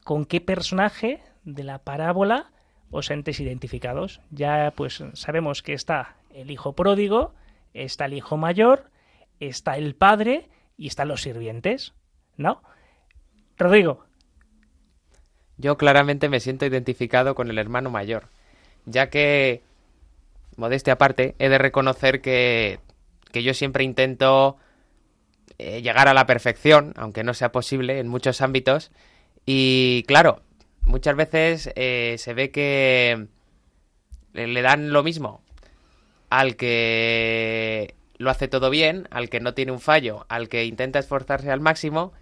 [0.05, 2.53] con qué personaje de la parábola
[2.95, 4.21] os sentís identificados.
[4.31, 7.33] Ya pues sabemos que está el hijo pródigo,
[7.73, 8.89] está el hijo mayor,
[9.39, 11.93] está el padre y están los sirvientes,
[12.37, 12.61] ¿no?
[13.57, 14.05] Rodrigo.
[15.57, 18.29] Yo claramente me siento identificado con el hermano mayor,
[18.85, 19.61] ya que,
[20.55, 22.79] modestia aparte, he de reconocer que,
[23.31, 24.57] que yo siempre intento
[25.57, 28.91] eh, llegar a la perfección, aunque no sea posible en muchos ámbitos,
[29.45, 30.41] y claro,
[30.85, 33.27] muchas veces eh, se ve que
[34.33, 35.41] le dan lo mismo
[36.29, 40.99] al que lo hace todo bien, al que no tiene un fallo, al que intenta
[40.99, 42.13] esforzarse al máximo,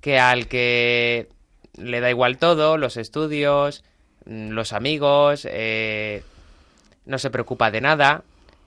[0.00, 1.28] que al que
[1.76, 3.84] le da igual todo, los estudios,
[4.26, 6.22] mm, los amigos, eh,
[7.06, 8.24] no se preocupa de nada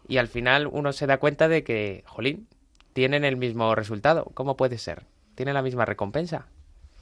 [0.07, 2.47] y al final uno se da cuenta de que, jolín,
[2.93, 4.25] tienen el mismo resultado.
[4.33, 5.03] ¿Cómo puede ser?
[5.35, 6.47] ¿Tienen la misma recompensa?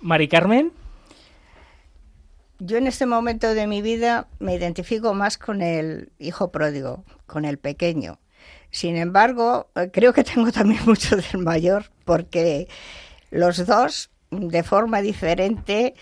[0.01, 0.71] Mari Carmen.
[2.59, 7.45] Yo en este momento de mi vida me identifico más con el hijo pródigo, con
[7.45, 8.19] el pequeño.
[8.69, 12.67] Sin embargo, eh, creo que tengo también mucho del mayor, porque
[13.31, 15.95] los dos, de forma diferente,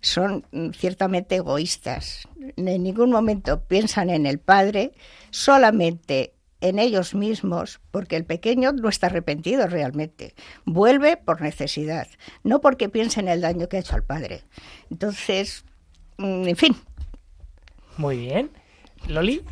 [0.00, 2.26] son ciertamente egoístas.
[2.56, 4.92] En ningún momento piensan en el padre,
[5.30, 10.34] solamente en ellos mismos, porque el pequeño no está arrepentido realmente.
[10.64, 12.06] Vuelve por necesidad,
[12.42, 14.44] no porque piense en el daño que ha hecho al padre.
[14.90, 15.69] Entonces, mm,
[16.20, 16.76] en fin.
[17.96, 18.50] Muy bien.
[19.08, 19.42] Loli.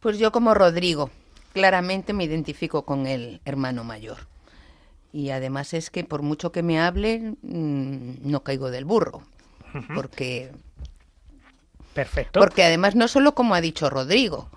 [0.00, 1.10] Pues yo como Rodrigo,
[1.52, 4.18] claramente me identifico con el hermano mayor.
[5.12, 9.22] Y además es que por mucho que me hable, mm, no caigo del burro.
[9.94, 10.52] Porque...
[11.94, 12.38] Perfecto.
[12.38, 14.50] Porque además no solo como ha dicho Rodrigo,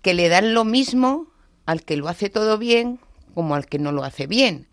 [0.00, 1.26] que le dan lo mismo
[1.66, 3.00] al que lo hace todo bien
[3.34, 4.68] como al que no lo hace bien.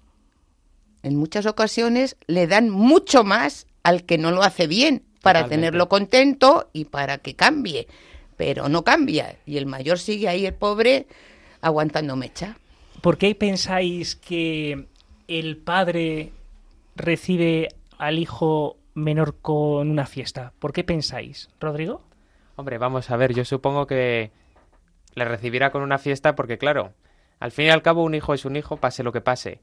[1.01, 5.89] En muchas ocasiones le dan mucho más al que no lo hace bien para tenerlo
[5.89, 7.87] contento y para que cambie,
[8.37, 11.07] pero no cambia y el mayor sigue ahí el pobre
[11.61, 12.57] aguantando mecha.
[13.01, 14.87] ¿Por qué pensáis que
[15.27, 16.31] el padre
[16.95, 20.53] recibe al hijo menor con una fiesta?
[20.59, 22.01] ¿Por qué pensáis, Rodrigo?
[22.55, 24.31] Hombre, vamos a ver, yo supongo que
[25.15, 26.93] le recibirá con una fiesta porque, claro,
[27.39, 29.61] al fin y al cabo un hijo es un hijo, pase lo que pase.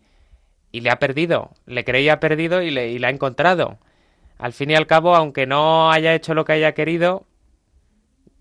[0.73, 3.79] Y le ha perdido, le creía perdido y le, y ha encontrado.
[4.39, 7.25] Al fin y al cabo, aunque no haya hecho lo que haya querido,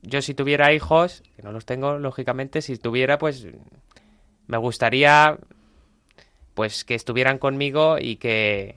[0.02, 3.48] yo si tuviera hijos, que no los tengo, lógicamente, si tuviera, pues
[4.48, 5.38] me gustaría
[6.54, 8.76] pues que estuvieran conmigo y que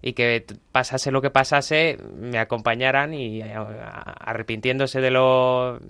[0.00, 5.80] y que pasase lo que pasase, me acompañaran y eh, arrepintiéndose de lo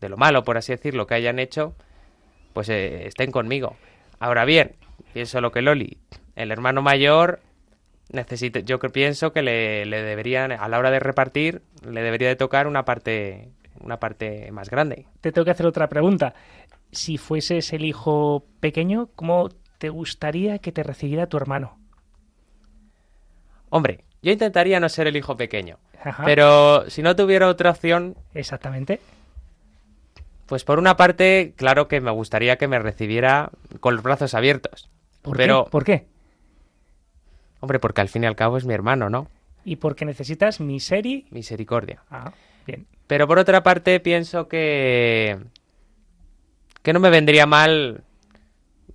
[0.00, 1.74] de lo malo, por así decirlo, que hayan hecho,
[2.54, 3.76] pues eh, estén conmigo.
[4.18, 4.72] Ahora bien,
[5.12, 5.98] pienso lo que Loli,
[6.36, 7.40] el hermano mayor
[8.12, 12.36] necesita, yo pienso que le, le, deberían, a la hora de repartir, le debería de
[12.36, 15.06] tocar una parte, una parte más grande.
[15.20, 16.34] Te tengo que hacer otra pregunta.
[16.92, 21.78] Si fueses el hijo pequeño, ¿cómo te gustaría que te recibiera tu hermano?
[23.70, 25.78] Hombre, yo intentaría no ser el hijo pequeño.
[26.24, 28.16] Pero si no tuviera otra opción.
[28.34, 29.00] Exactamente.
[30.46, 34.90] Pues por una parte, claro que me gustaría que me recibiera con los brazos abiertos.
[35.22, 35.70] ¿Por pero, qué?
[35.70, 36.06] ¿Por qué?
[37.60, 39.28] Hombre, porque al fin y al cabo es mi hermano, ¿no?
[39.64, 41.26] Y porque necesitas miseri...
[41.30, 42.02] misericordia.
[42.10, 42.32] Ah,
[42.66, 42.86] bien.
[43.06, 45.38] Pero por otra parte pienso que
[46.82, 48.02] que no me vendría mal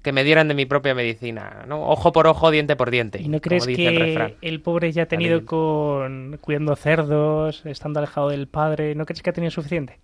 [0.02, 1.88] que me dieran de mi propia medicina, ¿no?
[1.88, 3.20] Ojo por ojo, diente por diente.
[3.20, 8.48] ¿Y no crees que el, pobre ya ha tenido con cuidando cerdos, estando alejado del
[8.48, 9.98] padre, ¿no crees que ha tenido suficiente?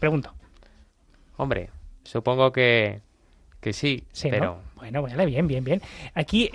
[0.00, 0.34] Pregunto.
[1.38, 1.70] Hombre,
[2.04, 3.00] supongo que,
[3.68, 4.60] que sí, pero...
[4.76, 5.82] Bueno, vale, bien, bien, bien.
[6.14, 6.50] Aquí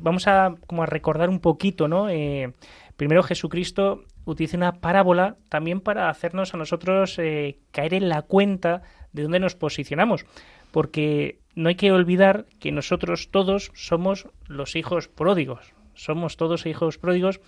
[0.00, 2.08] vamos a, como a recordar un poquito, ¿no?
[2.10, 2.52] Eh,
[2.96, 8.82] primero Jesucristo utiliza una parábola también para hacernos a nosotros eh, caer en la cuenta
[9.12, 10.26] de dónde nos posicionamos.
[10.72, 16.98] Porque no hay que olvidar que nosotros todos somos los hijos pródigos, somos todos hijos
[16.98, 17.40] pródigos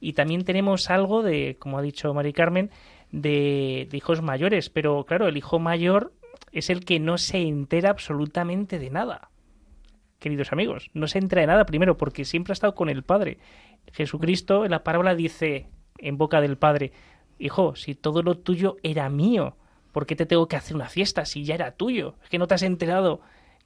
[0.00, 2.70] y también tenemos algo de, como ha dicho Mari Carmen,
[3.10, 6.12] de, hijos mayores, pero claro, el hijo mayor
[6.52, 9.30] es el que no se entera absolutamente de nada
[10.18, 10.90] queridos amigos.
[10.94, 13.38] No se entera de nada primero porque siempre ha estado con el Padre.
[13.92, 16.92] Jesucristo en la parábola dice en boca del Padre,
[17.38, 19.56] Hijo, si todo lo tuyo era mío,
[19.92, 22.16] ¿por qué te tengo que hacer una fiesta si ya era tuyo?
[22.22, 23.20] Es que no te has enterado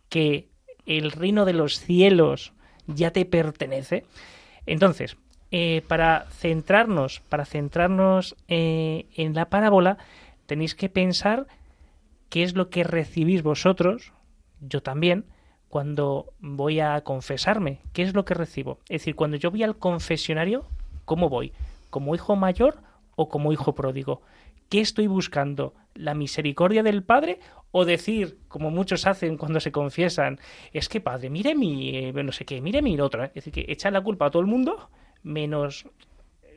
[0.08, 0.48] que
[0.86, 2.52] el reino de los cielos
[2.86, 4.04] ya te pertenece.
[4.66, 5.16] Entonces,
[5.52, 9.98] eh, para centrarnos, para centrarnos eh, en la parábola,
[10.46, 11.46] tenéis que pensar
[12.30, 14.14] qué es lo que recibís vosotros,
[14.60, 15.26] yo también,
[15.68, 17.80] cuando voy a confesarme.
[17.92, 18.78] ¿Qué es lo que recibo?
[18.88, 20.64] Es decir, cuando yo voy al confesionario,
[21.04, 21.52] ¿cómo voy?
[21.90, 22.78] ¿Como hijo mayor
[23.16, 24.22] o como hijo pródigo?
[24.68, 25.74] ¿Qué estoy buscando?
[25.94, 27.40] ¿La misericordia del Padre?
[27.72, 30.38] O decir, como muchos hacen cuando se confiesan,
[30.72, 33.24] es que Padre, mire mi, eh, no sé qué, mire mi otro.
[33.24, 34.90] Es decir, que echan la culpa a todo el mundo,
[35.22, 35.86] menos,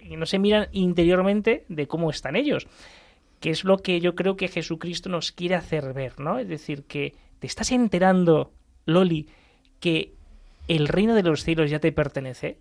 [0.09, 2.67] no se miran interiormente de cómo están ellos.
[3.43, 6.39] Que es lo que yo creo que Jesucristo nos quiere hacer ver, ¿no?
[6.39, 8.53] Es decir, que te estás enterando,
[8.85, 9.27] Loli,
[9.81, 10.13] que
[10.69, 12.57] el reino de los cielos ya te pertenece.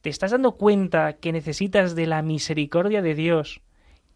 [0.00, 3.60] ¿Te estás dando cuenta que necesitas de la misericordia de Dios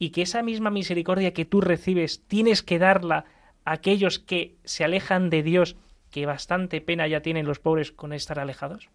[0.01, 3.27] y que esa misma misericordia que tú recibes tienes que darla
[3.65, 5.77] a aquellos que se alejan de Dios,
[6.11, 8.89] que bastante pena ya tienen los pobres con estar alejados?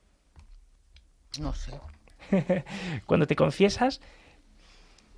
[1.39, 1.71] No sé.
[3.05, 4.01] Cuando te confiesas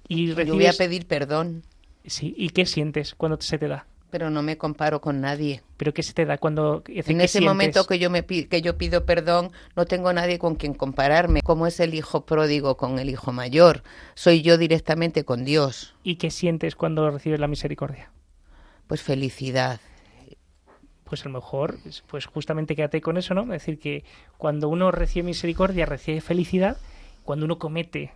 [0.08, 0.48] y recibes...
[0.48, 1.64] Yo voy a pedir perdón.
[2.08, 3.86] Sí, ¿y qué sientes cuando se te da?
[4.10, 5.64] pero no me comparo con nadie.
[5.76, 9.06] ¿Pero qué se te da cuando En ese momento que yo me que yo pido
[9.06, 11.42] perdón, no tengo nadie con quien compararme.
[11.44, 13.84] ¿Cómo es el hijo pródigo con el hijo mayor?
[14.16, 15.94] Soy yo directamente con Dios.
[16.04, 18.12] ¿Y qué sientes cuando recibes la misericordia?
[18.88, 19.82] Pues felicidad.
[21.04, 23.44] Pues a lo mejor, pues justamente quédate con eso, ¿no?
[23.44, 24.04] Es decir, que
[24.38, 26.78] cuando uno recibe misericordia, recibe felicidad.
[27.24, 28.12] Cuando uno comete,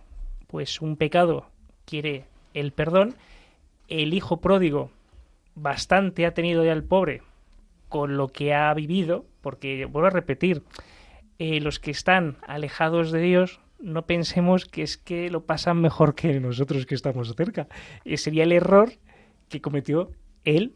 [0.46, 1.46] pues un pecado,
[1.84, 2.24] quiere
[2.54, 3.14] el perdón.
[3.92, 4.90] El hijo pródigo
[5.54, 7.20] bastante ha tenido ya el pobre
[7.90, 10.62] con lo que ha vivido, porque vuelvo a repetir,
[11.38, 16.14] eh, los que están alejados de Dios, no pensemos que es que lo pasan mejor
[16.14, 17.68] que nosotros que estamos cerca.
[18.06, 18.94] Eh, sería el error
[19.50, 20.10] que cometió
[20.46, 20.74] el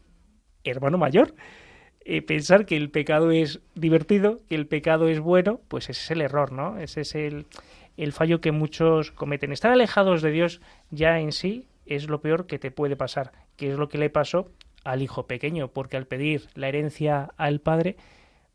[0.63, 1.33] hermano mayor.
[2.01, 6.11] Eh, pensar que el pecado es divertido, que el pecado es bueno, pues ese es
[6.11, 6.77] el error, ¿no?
[6.77, 7.47] Ese es el,
[7.97, 9.51] el fallo que muchos cometen.
[9.51, 13.71] Estar alejados de Dios ya en sí es lo peor que te puede pasar, que
[13.71, 14.51] es lo que le pasó
[14.83, 17.97] al hijo pequeño, porque al pedir la herencia al padre,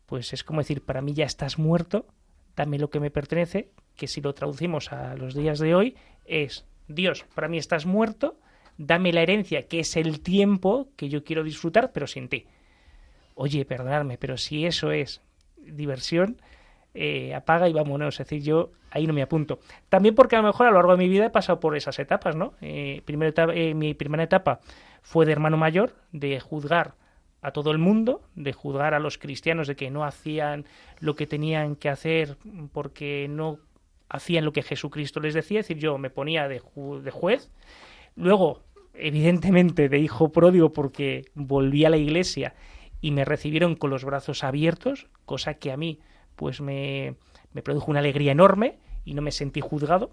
[0.05, 2.07] pues es como decir, para mí ya estás muerto,
[2.55, 6.65] dame lo que me pertenece, que si lo traducimos a los días de hoy es,
[6.87, 8.39] Dios, para mí estás muerto,
[8.77, 12.47] dame la herencia, que es el tiempo que yo quiero disfrutar, pero sin ti.
[13.35, 15.21] Oye, perdonadme, pero si eso es
[15.57, 16.41] diversión,
[16.93, 18.19] eh, apaga y vámonos.
[18.19, 19.59] Es decir, yo ahí no me apunto.
[19.89, 21.97] También porque a lo mejor a lo largo de mi vida he pasado por esas
[21.99, 22.53] etapas, ¿no?
[22.61, 24.59] Eh, eh, mi primera etapa
[25.01, 26.95] fue de hermano mayor, de juzgar
[27.41, 30.65] a todo el mundo, de juzgar a los cristianos de que no hacían
[30.99, 32.37] lo que tenían que hacer
[32.71, 33.59] porque no
[34.07, 36.61] hacían lo que Jesucristo les decía, es decir, yo me ponía de,
[37.03, 37.51] de juez.
[38.15, 38.61] Luego,
[38.93, 42.53] evidentemente, de hijo pródigo porque volví a la iglesia
[43.01, 45.99] y me recibieron con los brazos abiertos, cosa que a mí
[46.35, 47.15] pues me,
[47.53, 50.11] me produjo una alegría enorme y no me sentí juzgado.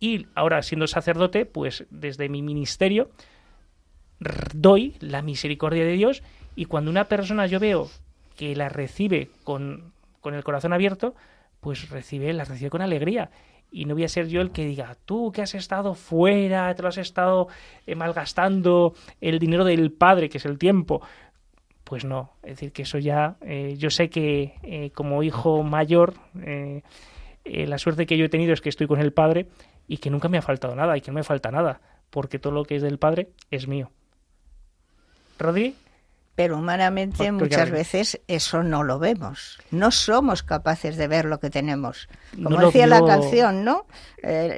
[0.00, 3.10] Y ahora siendo sacerdote, pues desde mi ministerio
[4.54, 6.22] doy la misericordia de Dios
[6.54, 7.88] y cuando una persona yo veo
[8.36, 11.14] que la recibe con, con el corazón abierto,
[11.60, 13.30] pues recibe, la recibe con alegría.
[13.70, 16.82] Y no voy a ser yo el que diga, tú que has estado fuera, te
[16.82, 17.48] lo has estado
[17.86, 21.00] eh, malgastando el dinero del Padre, que es el tiempo,
[21.92, 26.14] pues no, es decir, que eso ya, eh, yo sé que eh, como hijo mayor,
[26.42, 26.80] eh,
[27.44, 29.48] la suerte que yo he tenido es que estoy con el Padre
[29.86, 32.54] y que nunca me ha faltado nada y que no me falta nada, porque todo
[32.54, 33.90] lo que es del Padre es mío.
[35.38, 35.74] Rodri,
[36.34, 39.58] Pero humanamente muchas veces eso no lo vemos.
[39.70, 42.08] No somos capaces de ver lo que tenemos.
[42.42, 43.84] Como decía la canción, ¿no?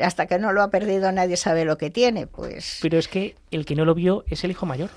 [0.00, 2.28] Hasta que no lo ha perdido nadie sabe lo que tiene.
[2.28, 4.90] Pues Pero es que el que no lo vio es el hijo mayor.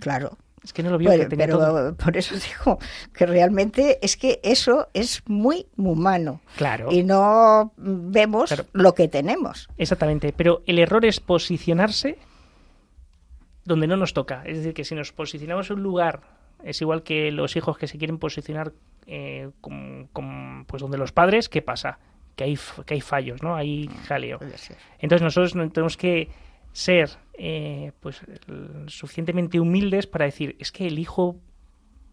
[0.00, 0.36] claro.
[0.62, 1.10] Es que no lo vio.
[1.10, 1.94] Que tenía pero todo.
[1.96, 2.34] por eso
[2.64, 2.78] digo
[3.14, 6.40] que realmente es que eso es muy humano.
[6.56, 6.88] Claro.
[6.92, 8.66] Y no vemos Claro.
[8.72, 9.68] lo que tenemos.
[9.78, 12.18] Exactamente, pero el error es posicionarse
[13.64, 14.42] donde no nos toca.
[14.46, 16.20] Es decir, que si nos posicionamos en un lugar,
[16.64, 18.72] es igual que los hijos que se quieren posicionar
[19.06, 21.98] eh, con- con, pues donde los padres, ¿qué pasa?
[22.36, 23.54] Que hay, que hay fallos, ¿no?
[23.56, 24.38] Hay jaleo.
[24.98, 26.28] Entonces nosotros no- tenemos que
[26.72, 27.10] ser
[27.42, 28.20] eh, pues
[28.88, 31.36] suficientemente humildes para decir, es que el hijo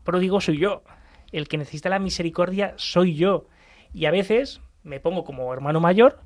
[0.05, 0.83] pródigo soy yo,
[1.33, 3.47] el que necesita la misericordia soy yo.
[3.93, 6.21] Y a veces me pongo como hermano mayor,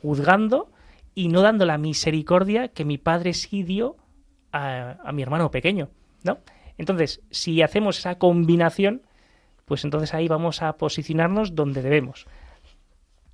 [0.00, 0.72] juzgando
[1.14, 3.98] y no dando la misericordia que mi padre sí dio
[4.50, 5.90] a, a mi hermano pequeño,
[6.22, 6.38] ¿no?
[6.78, 9.02] Entonces, si hacemos esa combinación,
[9.66, 12.26] pues entonces ahí vamos a posicionarnos donde debemos.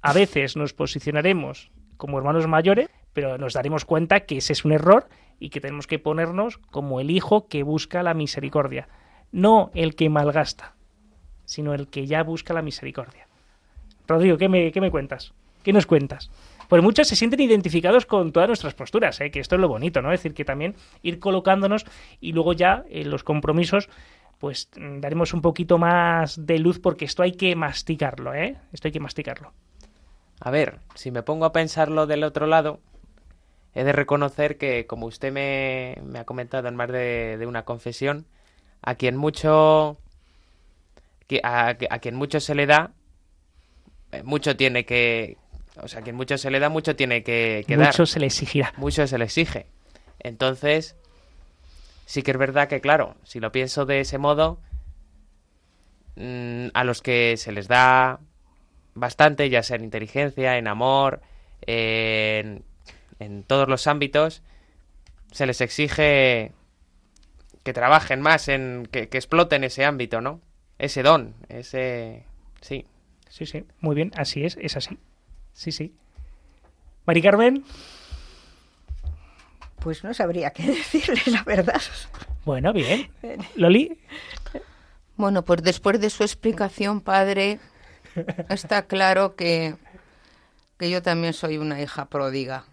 [0.03, 4.73] A veces nos posicionaremos como hermanos mayores, pero nos daremos cuenta que ese es un
[4.73, 5.09] error
[5.39, 8.89] y que tenemos que ponernos como el hijo que busca la misericordia,
[9.33, 10.75] no el que malgasta,
[11.45, 13.27] sino el que ya busca la misericordia.
[14.07, 15.33] Rodrigo, ¿qué me, qué me cuentas?
[15.63, 16.31] ¿Qué nos cuentas?
[16.69, 19.31] Pues muchos se sienten identificados con todas nuestras posturas, ¿eh?
[19.31, 20.13] que esto es lo bonito, ¿no?
[20.13, 21.87] Es decir, que también ir colocándonos
[22.21, 23.89] y luego ya en los compromisos,
[24.39, 28.57] pues mm, daremos un poquito más de luz porque esto hay que masticarlo, ¿eh?
[28.73, 29.53] Esto hay que masticarlo.
[30.41, 32.81] A ver, si me pongo a pensarlo del otro lado,
[33.75, 37.65] he de reconocer que, como usted me, me ha comentado en más de, de una
[37.65, 38.27] confesión,
[38.83, 39.99] a quien mucho
[41.43, 42.93] a, a quien mucho se le da,
[44.13, 45.37] eh, mucho tiene que,
[45.83, 47.89] o sea, a quien mucho se le da, mucho tiene que, que dar.
[47.89, 48.73] Mucho se le exigirá.
[48.77, 49.67] mucho se le exige.
[50.21, 50.97] Entonces,
[52.07, 54.61] sí que es verdad que, claro, si lo pienso de ese modo,
[56.17, 58.21] mm, a los que se les da
[58.95, 61.21] bastante, ya sea en inteligencia, en amor,
[61.63, 62.65] en,
[63.19, 64.43] en todos los ámbitos,
[65.33, 66.53] se les exige
[67.63, 70.41] que trabajen más, en que, que exploten ese ámbito, ¿no?
[70.79, 72.25] Ese don, ese...
[72.61, 72.85] Sí.
[73.29, 74.99] Sí, sí, muy bien, así es, es así.
[75.55, 75.93] Sí, sí.
[77.07, 77.65] Mari Carmen,
[79.81, 81.81] Pues no sabría qué decirle, la verdad.
[82.45, 83.11] bueno, bien.
[83.57, 83.99] Loli,
[85.17, 87.59] Bueno, pues después de su explicación, padre,
[88.49, 89.75] está claro que,
[90.79, 92.65] que yo también soy una hija pródiga,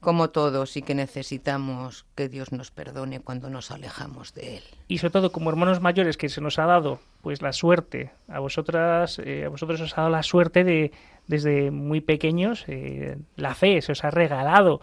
[0.00, 4.62] como todos, y que necesitamos que Dios nos perdone cuando nos alejamos de Él.
[4.88, 8.10] y sobre todo como hermanos mayores que se nos ha dado pues la suerte.
[8.28, 10.92] A vosotras eh, a vosotros os ha dado la suerte de
[11.26, 14.80] desde muy pequeños eh, la fe se os ha regalado.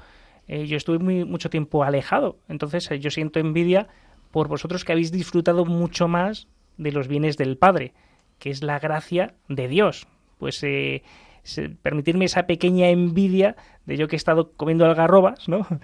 [0.47, 2.37] Eh, yo estuve muy, mucho tiempo alejado.
[2.47, 3.87] Entonces yo siento envidia
[4.31, 6.47] por vosotros que habéis disfrutado mucho más
[6.77, 7.93] de los bienes del Padre
[8.39, 10.07] que es la gracia de Dios.
[10.37, 10.61] Pues
[11.81, 15.65] permitirme esa pequeña envidia de yo que he estado comiendo algarrobas, ¿no?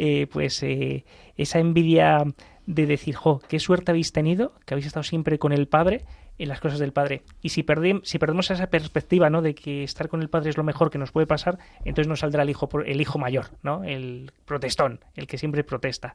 [0.00, 1.04] Eh, pues eh,
[1.36, 2.22] esa envidia
[2.66, 6.04] de decir, jo, qué suerte habéis tenido, que habéis estado siempre con el Padre
[6.38, 7.22] en las cosas del Padre.
[7.42, 9.42] Y si, perdemos esa perspectiva, ¿no?
[9.42, 12.20] De que estar con el Padre es lo mejor que nos puede pasar, entonces nos
[12.20, 13.82] saldrá el hijo, el hijo mayor, ¿no?
[13.82, 16.14] El protestón, el que siempre protesta.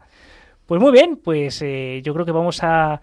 [0.66, 3.02] Pues muy bien, pues eh, yo creo que vamos a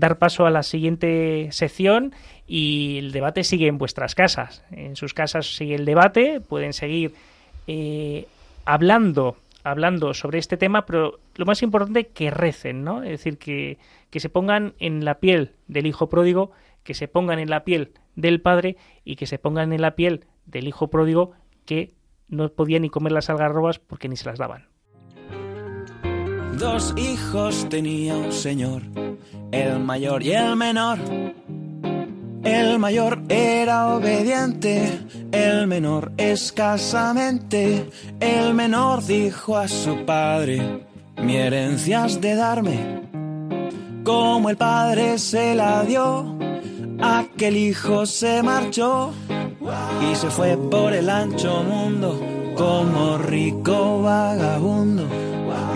[0.00, 2.12] dar paso a la siguiente sección
[2.46, 4.64] y el debate sigue en vuestras casas.
[4.70, 7.14] En sus casas sigue el debate, pueden seguir
[7.66, 8.26] eh,
[8.64, 13.02] hablando hablando sobre este tema, pero lo más importante que recen, ¿no?
[13.02, 13.78] Es decir, que,
[14.10, 16.52] que se pongan en la piel del hijo pródigo,
[16.84, 20.24] que se pongan en la piel del padre y que se pongan en la piel
[20.46, 21.32] del hijo pródigo
[21.66, 21.92] que
[22.28, 24.68] no podía ni comer las algarrobas porque ni se las daban.
[26.58, 28.82] Dos hijos tenía un señor,
[29.52, 30.98] el mayor y el menor.
[32.42, 35.00] El mayor era obediente,
[35.30, 37.88] el menor escasamente.
[38.18, 40.84] El menor dijo a su padre,
[41.22, 43.02] mi herencia has de darme.
[44.02, 46.36] Como el padre se la dio,
[47.00, 49.12] aquel hijo se marchó
[50.10, 52.20] y se fue por el ancho mundo
[52.56, 55.27] como rico vagabundo.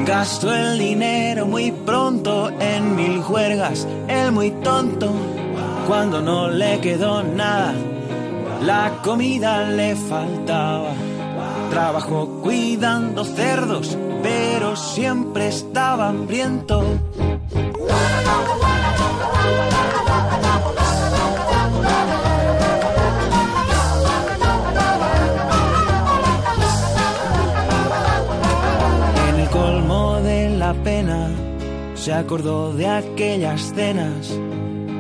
[0.04, 5.12] Gastó el dinero muy pronto en mil juergas, el muy tonto.
[5.86, 7.72] Cuando no le quedó nada,
[8.62, 10.90] la comida le faltaba.
[11.70, 16.84] Trabajó cuidando cerdos, pero siempre estaba hambriento.
[32.02, 34.36] Se acordó de aquellas cenas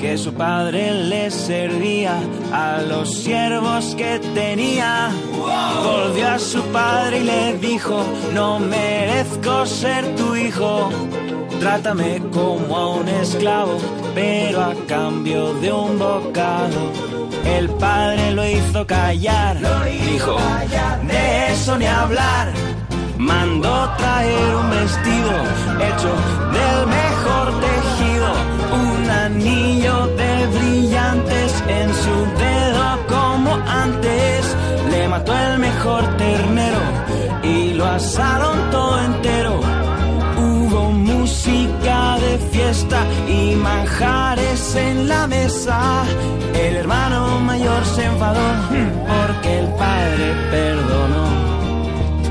[0.00, 2.16] que su padre le servía
[2.52, 5.10] a los siervos que tenía.
[5.82, 10.90] Volvió a su padre y le dijo, no merezco ser tu hijo.
[11.58, 13.78] Trátame como a un esclavo,
[14.14, 16.92] pero a cambio de un bocado.
[17.44, 19.56] El padre lo hizo callar,
[20.08, 20.36] dijo,
[21.08, 22.52] de eso ni hablar.
[23.18, 25.32] Mandó traer un vestido
[25.80, 26.21] hecho
[44.02, 46.04] manjares en la mesa.
[46.54, 48.48] El hermano mayor se enfadó
[49.08, 51.26] porque el padre perdonó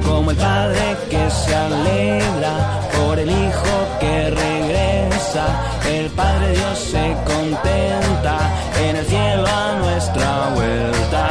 [0.06, 2.54] como el padre que se alegra
[2.98, 5.46] por el hijo que regresa.
[5.88, 8.38] El Padre Dios se contenta
[8.86, 11.24] en el cielo a nuestra vuelta.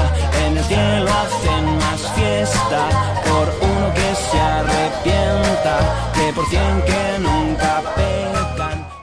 [0.45, 2.81] En el cielo hacen más fiesta
[3.29, 5.75] por uno que se arrepienta
[6.15, 7.40] que por cien que pecan.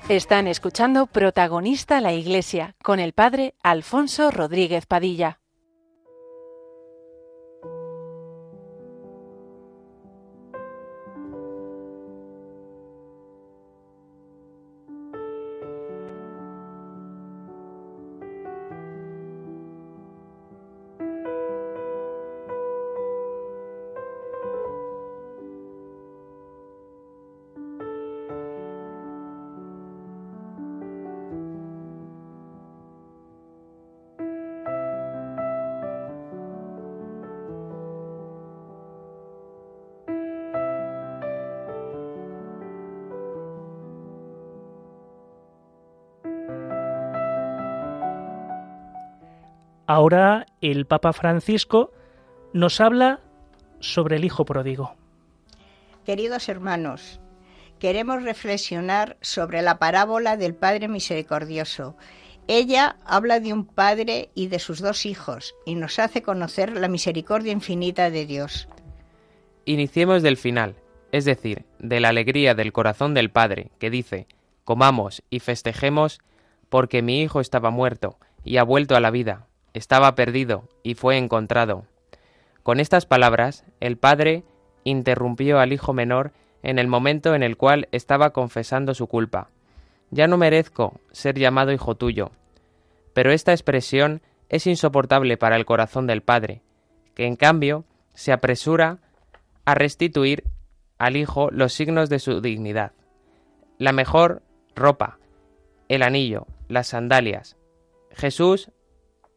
[0.10, 5.42] Están escuchando Protagonista la Iglesia con el Padre Alfonso Rodríguez Padilla.
[49.98, 51.92] Ahora el Papa Francisco
[52.54, 53.20] nos habla
[53.80, 54.94] sobre el Hijo Pródigo.
[56.06, 57.20] Queridos hermanos,
[57.80, 61.98] queremos reflexionar sobre la parábola del Padre Misericordioso.
[62.48, 66.90] Ella habla de un padre y de sus dos hijos y nos hace conocer la
[66.90, 68.70] misericordia infinita de Dios.
[69.66, 70.76] Iniciemos del final,
[71.12, 74.28] es decir, de la alegría del corazón del Padre, que dice,
[74.64, 76.20] comamos y festejemos
[76.70, 81.18] porque mi hijo estaba muerto y ha vuelto a la vida, estaba perdido y fue
[81.18, 81.86] encontrado.
[82.64, 84.44] Con estas palabras, el padre
[84.84, 89.50] interrumpió al hijo menor en el momento en el cual estaba confesando su culpa.
[90.10, 92.32] Ya no merezco ser llamado hijo tuyo.
[93.14, 96.62] Pero esta expresión es insoportable para el corazón del padre,
[97.14, 99.00] que en cambio se apresura
[99.66, 100.44] a restituir
[100.98, 102.94] al hijo los signos de su dignidad.
[103.78, 104.42] La mejor
[104.76, 105.20] ropa,
[105.88, 107.58] el anillo, las sandalias.
[108.12, 108.72] Jesús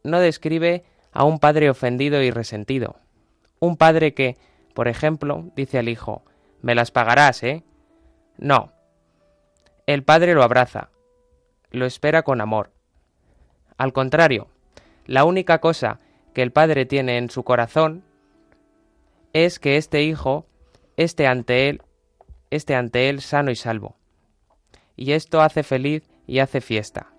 [0.03, 2.97] no describe a un padre ofendido y resentido.
[3.59, 4.37] Un padre que,
[4.73, 6.23] por ejemplo, dice al hijo,
[6.61, 7.63] me las pagarás, ¿eh?
[8.37, 8.71] No.
[9.85, 10.89] El padre lo abraza,
[11.71, 12.71] lo espera con amor.
[13.77, 14.47] Al contrario,
[15.05, 15.99] la única cosa
[16.33, 18.03] que el padre tiene en su corazón
[19.33, 20.45] es que este hijo
[20.97, 21.81] esté ante él,
[22.49, 23.95] esté ante él sano y salvo.
[24.95, 27.11] Y esto hace feliz y hace fiesta.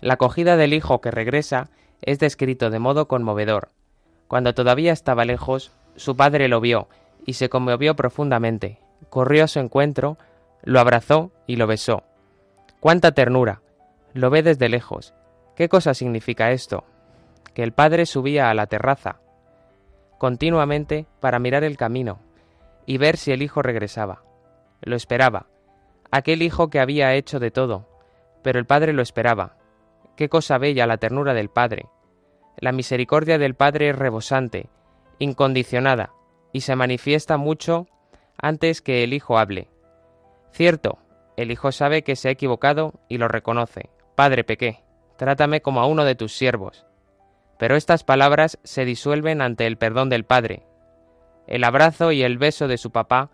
[0.00, 1.70] La acogida del hijo que regresa
[2.02, 3.68] es descrito de modo conmovedor.
[4.28, 6.88] Cuando todavía estaba lejos, su padre lo vio
[7.24, 8.80] y se conmovió profundamente.
[9.10, 10.18] Corrió a su encuentro,
[10.62, 12.02] lo abrazó y lo besó.
[12.80, 13.62] ¡Cuánta ternura!
[14.12, 15.14] Lo ve desde lejos.
[15.56, 16.84] ¿Qué cosa significa esto?
[17.54, 19.20] Que el padre subía a la terraza
[20.24, 22.18] continuamente para mirar el camino
[22.86, 24.22] y ver si el hijo regresaba.
[24.80, 25.48] Lo esperaba.
[26.10, 27.86] Aquel hijo que había hecho de todo,
[28.42, 29.56] pero el padre lo esperaba,
[30.16, 31.86] Qué cosa bella la ternura del Padre.
[32.56, 34.68] La misericordia del Padre es rebosante,
[35.18, 36.12] incondicionada,
[36.52, 37.88] y se manifiesta mucho
[38.38, 39.68] antes que el Hijo hable.
[40.52, 40.98] Cierto,
[41.36, 43.90] el Hijo sabe que se ha equivocado y lo reconoce.
[44.14, 44.84] Padre, pequé,
[45.16, 46.86] trátame como a uno de tus siervos.
[47.58, 50.64] Pero estas palabras se disuelven ante el perdón del Padre.
[51.48, 53.30] El abrazo y el beso de su papá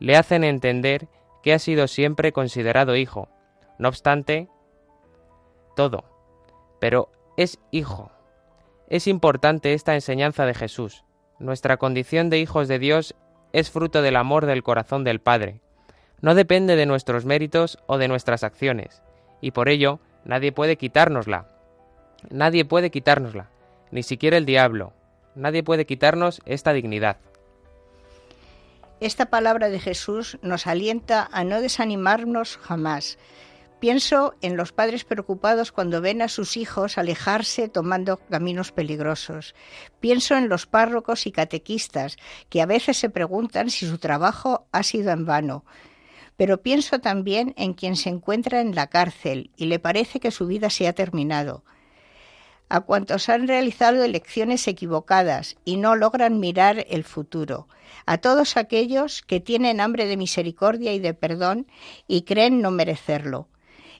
[0.00, 1.08] le hacen entender
[1.42, 3.28] que ha sido siempre considerado hijo.
[3.78, 4.48] No obstante,
[5.76, 6.15] todo,
[6.86, 8.12] pero es hijo.
[8.88, 11.02] Es importante esta enseñanza de Jesús.
[11.40, 13.16] Nuestra condición de hijos de Dios
[13.52, 15.60] es fruto del amor del corazón del Padre.
[16.20, 19.02] No depende de nuestros méritos o de nuestras acciones,
[19.40, 21.48] y por ello nadie puede quitárnosla.
[22.30, 23.50] Nadie puede quitárnosla,
[23.90, 24.92] ni siquiera el diablo.
[25.34, 27.16] Nadie puede quitarnos esta dignidad.
[29.00, 33.18] Esta palabra de Jesús nos alienta a no desanimarnos jamás.
[33.80, 39.54] Pienso en los padres preocupados cuando ven a sus hijos alejarse tomando caminos peligrosos.
[40.00, 42.16] Pienso en los párrocos y catequistas
[42.48, 45.64] que a veces se preguntan si su trabajo ha sido en vano.
[46.36, 50.46] Pero pienso también en quien se encuentra en la cárcel y le parece que su
[50.46, 51.64] vida se ha terminado
[52.68, 57.68] a cuantos han realizado elecciones equivocadas y no logran mirar el futuro,
[58.06, 61.66] a todos aquellos que tienen hambre de misericordia y de perdón
[62.08, 63.48] y creen no merecerlo.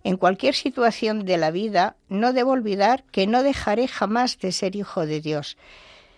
[0.07, 4.77] En cualquier situación de la vida, no debo olvidar que no dejaré jamás de ser
[4.77, 5.59] hijo de Dios,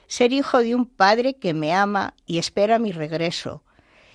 [0.06, 3.62] ser hijo de un Padre que me ama y espera mi regreso.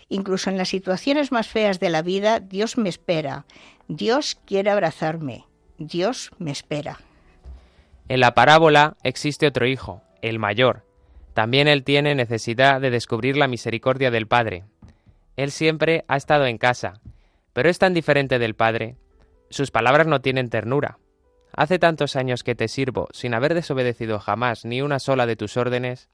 [0.09, 3.47] Incluso en las situaciones más feas de la vida, Dios me espera,
[3.87, 5.47] Dios quiere abrazarme,
[5.79, 6.99] Dios me espera.
[8.09, 10.85] En la parábola existe otro hijo, el mayor.
[11.33, 14.65] También él tiene necesidad de descubrir la misericordia del Padre.
[15.35, 17.01] Él siempre ha estado en casa,
[17.53, 18.97] pero es tan diferente del Padre.
[19.53, 20.97] Sus palabras no tienen ternura.
[21.55, 25.57] Hace tantos años que te sirvo sin haber desobedecido jamás ni una sola de tus
[25.57, 26.09] órdenes.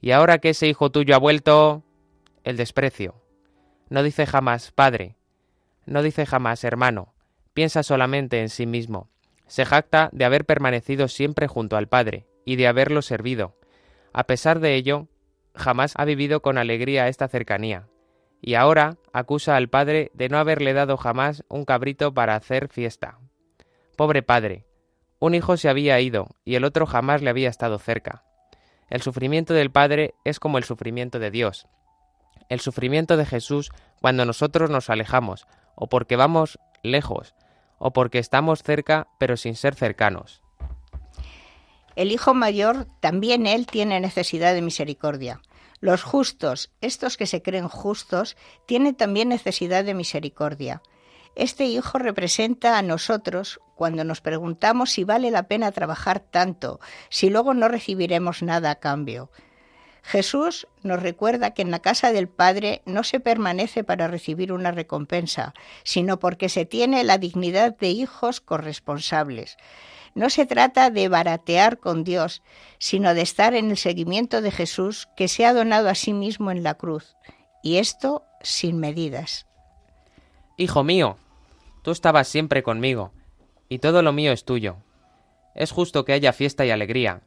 [0.00, 1.84] Y ahora que ese hijo tuyo ha vuelto...
[2.42, 3.22] el desprecio.
[3.88, 5.14] No dice jamás, Padre.
[5.84, 7.14] No dice jamás, hermano.
[7.54, 9.10] Piensa solamente en sí mismo.
[9.46, 13.54] Se jacta de haber permanecido siempre junto al Padre y de haberlo servido.
[14.12, 15.06] A pesar de ello,
[15.54, 17.86] jamás ha vivido con alegría esta cercanía,
[18.46, 23.18] y ahora acusa al Padre de no haberle dado jamás un cabrito para hacer fiesta.
[23.96, 24.64] Pobre Padre,
[25.18, 28.22] un hijo se había ido y el otro jamás le había estado cerca.
[28.88, 31.66] El sufrimiento del Padre es como el sufrimiento de Dios.
[32.48, 37.34] El sufrimiento de Jesús cuando nosotros nos alejamos, o porque vamos lejos,
[37.78, 40.40] o porque estamos cerca pero sin ser cercanos.
[41.96, 45.40] El Hijo mayor también él tiene necesidad de misericordia.
[45.80, 50.82] Los justos, estos que se creen justos, tienen también necesidad de misericordia.
[51.34, 57.28] Este Hijo representa a nosotros cuando nos preguntamos si vale la pena trabajar tanto, si
[57.28, 59.30] luego no recibiremos nada a cambio.
[60.06, 64.70] Jesús nos recuerda que en la casa del Padre no se permanece para recibir una
[64.70, 65.52] recompensa,
[65.82, 69.56] sino porque se tiene la dignidad de hijos corresponsables.
[70.14, 72.44] No se trata de baratear con Dios,
[72.78, 76.52] sino de estar en el seguimiento de Jesús que se ha donado a sí mismo
[76.52, 77.16] en la cruz,
[77.60, 79.48] y esto sin medidas.
[80.56, 81.18] Hijo mío,
[81.82, 83.10] tú estabas siempre conmigo,
[83.68, 84.76] y todo lo mío es tuyo.
[85.56, 87.22] Es justo que haya fiesta y alegría.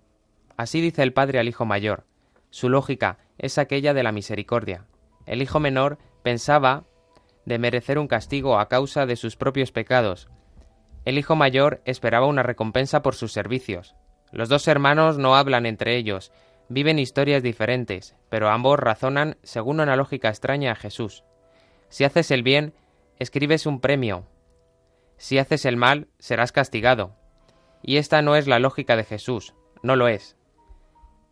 [0.55, 2.05] Así dice el Padre al Hijo mayor
[2.49, 4.85] su lógica es aquella de la misericordia.
[5.25, 6.85] El hijo menor pensaba
[7.45, 10.27] de merecer un castigo a causa de sus propios pecados.
[11.05, 13.95] El hijo mayor esperaba una recompensa por sus servicios.
[14.31, 16.31] Los dos hermanos no hablan entre ellos,
[16.67, 21.23] viven historias diferentes, pero ambos razonan según una lógica extraña a Jesús.
[21.89, 22.73] Si haces el bien,
[23.17, 24.27] escribes un premio.
[25.17, 27.15] Si haces el mal, serás castigado.
[27.81, 30.37] Y esta no es la lógica de Jesús, no lo es.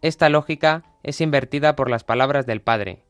[0.02, 3.04] Esta lógica es invertida por las palabras del Padre.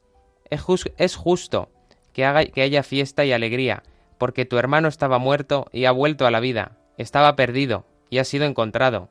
[0.50, 1.70] Es, justo
[2.14, 3.84] que, haga, que haya fiesta y alegría,
[4.18, 8.24] porque tu hermano estaba muerto y ha vuelto a la vida, estaba perdido y ha
[8.24, 9.10] sido encontrado.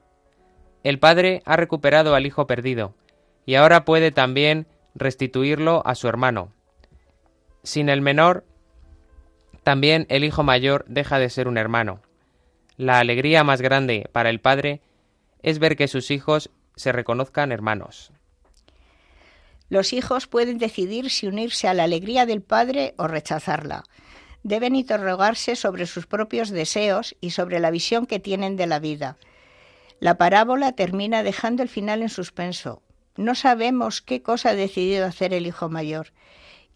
[0.82, 2.94] El Padre ha recuperado al Hijo perdido,
[3.44, 6.52] y ahora puede también restituirlo a su hermano.
[7.62, 8.44] Sin el menor,
[9.62, 12.00] también el Hijo mayor deja de ser un hermano.
[12.76, 14.80] La alegría más grande para el Padre
[15.42, 18.12] es ver que sus hijos se reconozcan hermanos.
[19.68, 23.82] Los hijos pueden decidir si unirse a la alegría del padre o rechazarla.
[24.44, 29.16] Deben interrogarse sobre sus propios deseos y sobre la visión que tienen de la vida.
[29.98, 32.82] La parábola termina dejando el final en suspenso.
[33.16, 36.12] No sabemos qué cosa ha decidido hacer el hijo mayor.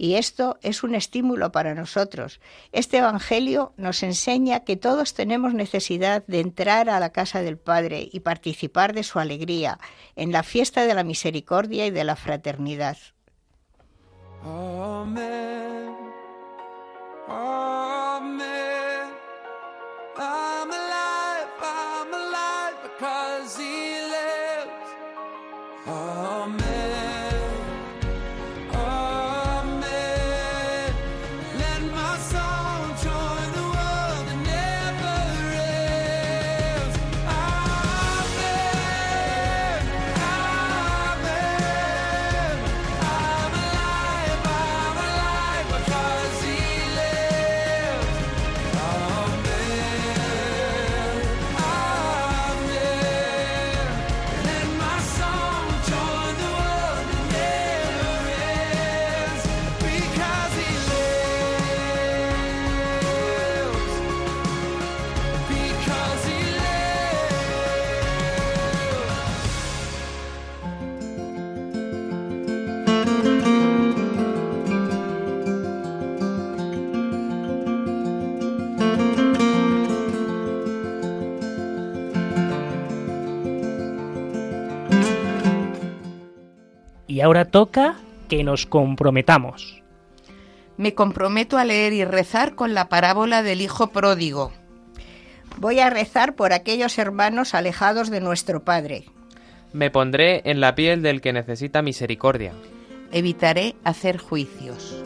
[0.02, 2.40] Y esto es un estímulo para nosotros.
[2.72, 8.08] Este Evangelio nos enseña que todos tenemos necesidad de entrar a la casa del Padre
[8.10, 9.78] y participar de su alegría
[10.16, 12.96] en la fiesta de la misericordia y de la fraternidad.
[14.42, 15.94] Amén.
[17.28, 18.59] Amén.
[87.10, 87.96] Y ahora toca
[88.28, 89.82] que nos comprometamos.
[90.76, 94.52] Me comprometo a leer y rezar con la parábola del Hijo Pródigo.
[95.58, 99.06] Voy a rezar por aquellos hermanos alejados de nuestro Padre.
[99.72, 102.52] Me pondré en la piel del que necesita misericordia.
[103.10, 105.02] Evitaré hacer juicios.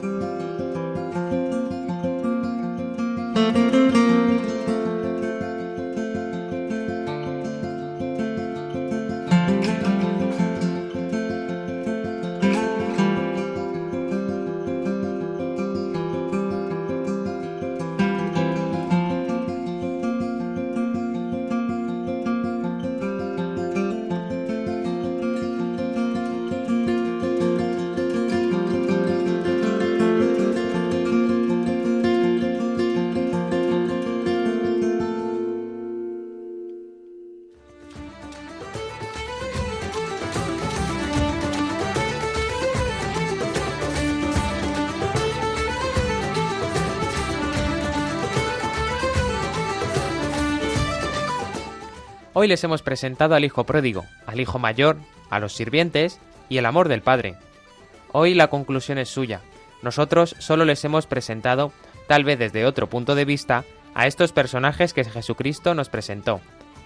[52.44, 54.98] Hoy les hemos presentado al Hijo pródigo, al Hijo mayor,
[55.30, 56.20] a los sirvientes
[56.50, 57.36] y el amor del Padre.
[58.12, 59.40] Hoy la conclusión es suya.
[59.80, 61.72] Nosotros solo les hemos presentado,
[62.06, 63.64] tal vez desde otro punto de vista,
[63.94, 66.42] a estos personajes que Jesucristo nos presentó,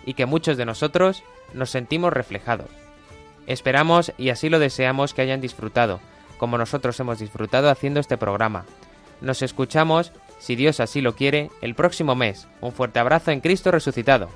[0.06, 2.70] y que muchos de nosotros nos sentimos reflejados.
[3.48, 5.98] Esperamos y así lo deseamos que hayan disfrutado,
[6.36, 8.64] como nosotros hemos disfrutado haciendo este programa.
[9.20, 12.46] Nos escuchamos, si Dios así lo quiere, el próximo mes.
[12.60, 14.28] Un fuerte abrazo en Cristo resucitado.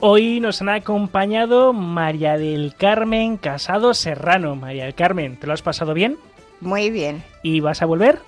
[0.00, 4.54] Hoy nos han acompañado María del Carmen Casado Serrano.
[4.54, 6.16] María del Carmen, ¿te lo has pasado bien?
[6.60, 7.24] Muy bien.
[7.42, 8.20] ¿Y vas a volver?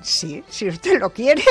[0.00, 1.42] Sí, si usted lo quiere.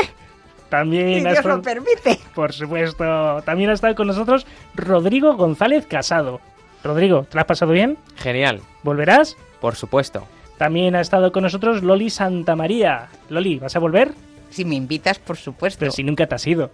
[0.70, 2.20] También y Dios lo permite.
[2.34, 3.42] Por supuesto.
[3.46, 6.42] También ha estado con nosotros Rodrigo González Casado.
[6.84, 7.98] Rodrigo, ¿te lo has pasado bien?
[8.16, 8.62] Genial.
[8.82, 9.38] ¿Volverás?
[9.62, 10.28] Por supuesto.
[10.58, 13.10] También ha estado con nosotros Loli Santamaría.
[13.30, 14.14] Loli, ¿vas a volver?
[14.50, 15.80] Si me invitas, por supuesto.
[15.80, 16.72] Pero si nunca te has ido.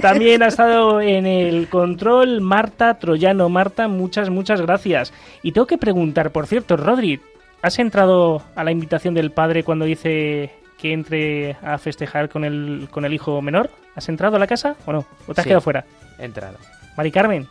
[0.00, 3.48] También ha estado en el control Marta Troyano.
[3.48, 5.12] Marta, muchas, muchas gracias.
[5.42, 7.20] Y tengo que preguntar, por cierto, Rodri,
[7.62, 12.88] ¿has entrado a la invitación del padre cuando dice que entre a festejar con el,
[12.90, 13.70] con el hijo menor?
[13.96, 15.04] ¿Has entrado a la casa o no?
[15.26, 15.48] ¿O te has Sí.
[15.48, 15.84] quedado fuera?
[16.18, 16.56] He entrado.
[16.96, 17.46] Mari Carmen,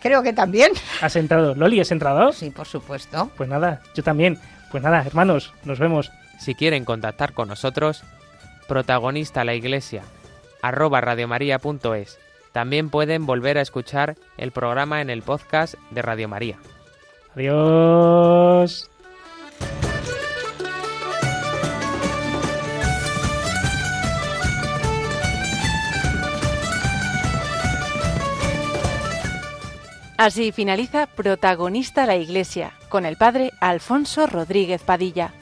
[0.00, 0.72] Creo que también.
[1.00, 1.54] ¿has entrado?
[1.54, 2.32] Loli, ¿has entrado?
[2.32, 3.30] Sí, por supuesto.
[3.36, 4.36] Pues nada, yo también.
[4.72, 6.10] Pues nada, hermanos, nos vemos.
[6.40, 8.02] Si quieren contactar con nosotros,
[8.68, 10.02] protagonista la iglesia,
[10.62, 12.18] arroba radiomaria.es.
[12.52, 16.58] También pueden volver a escuchar el programa en el podcast de Radio María.
[17.34, 18.90] Adiós.
[30.22, 35.32] Así finaliza Protagonista la Iglesia con el padre Alfonso Rodríguez Padilla.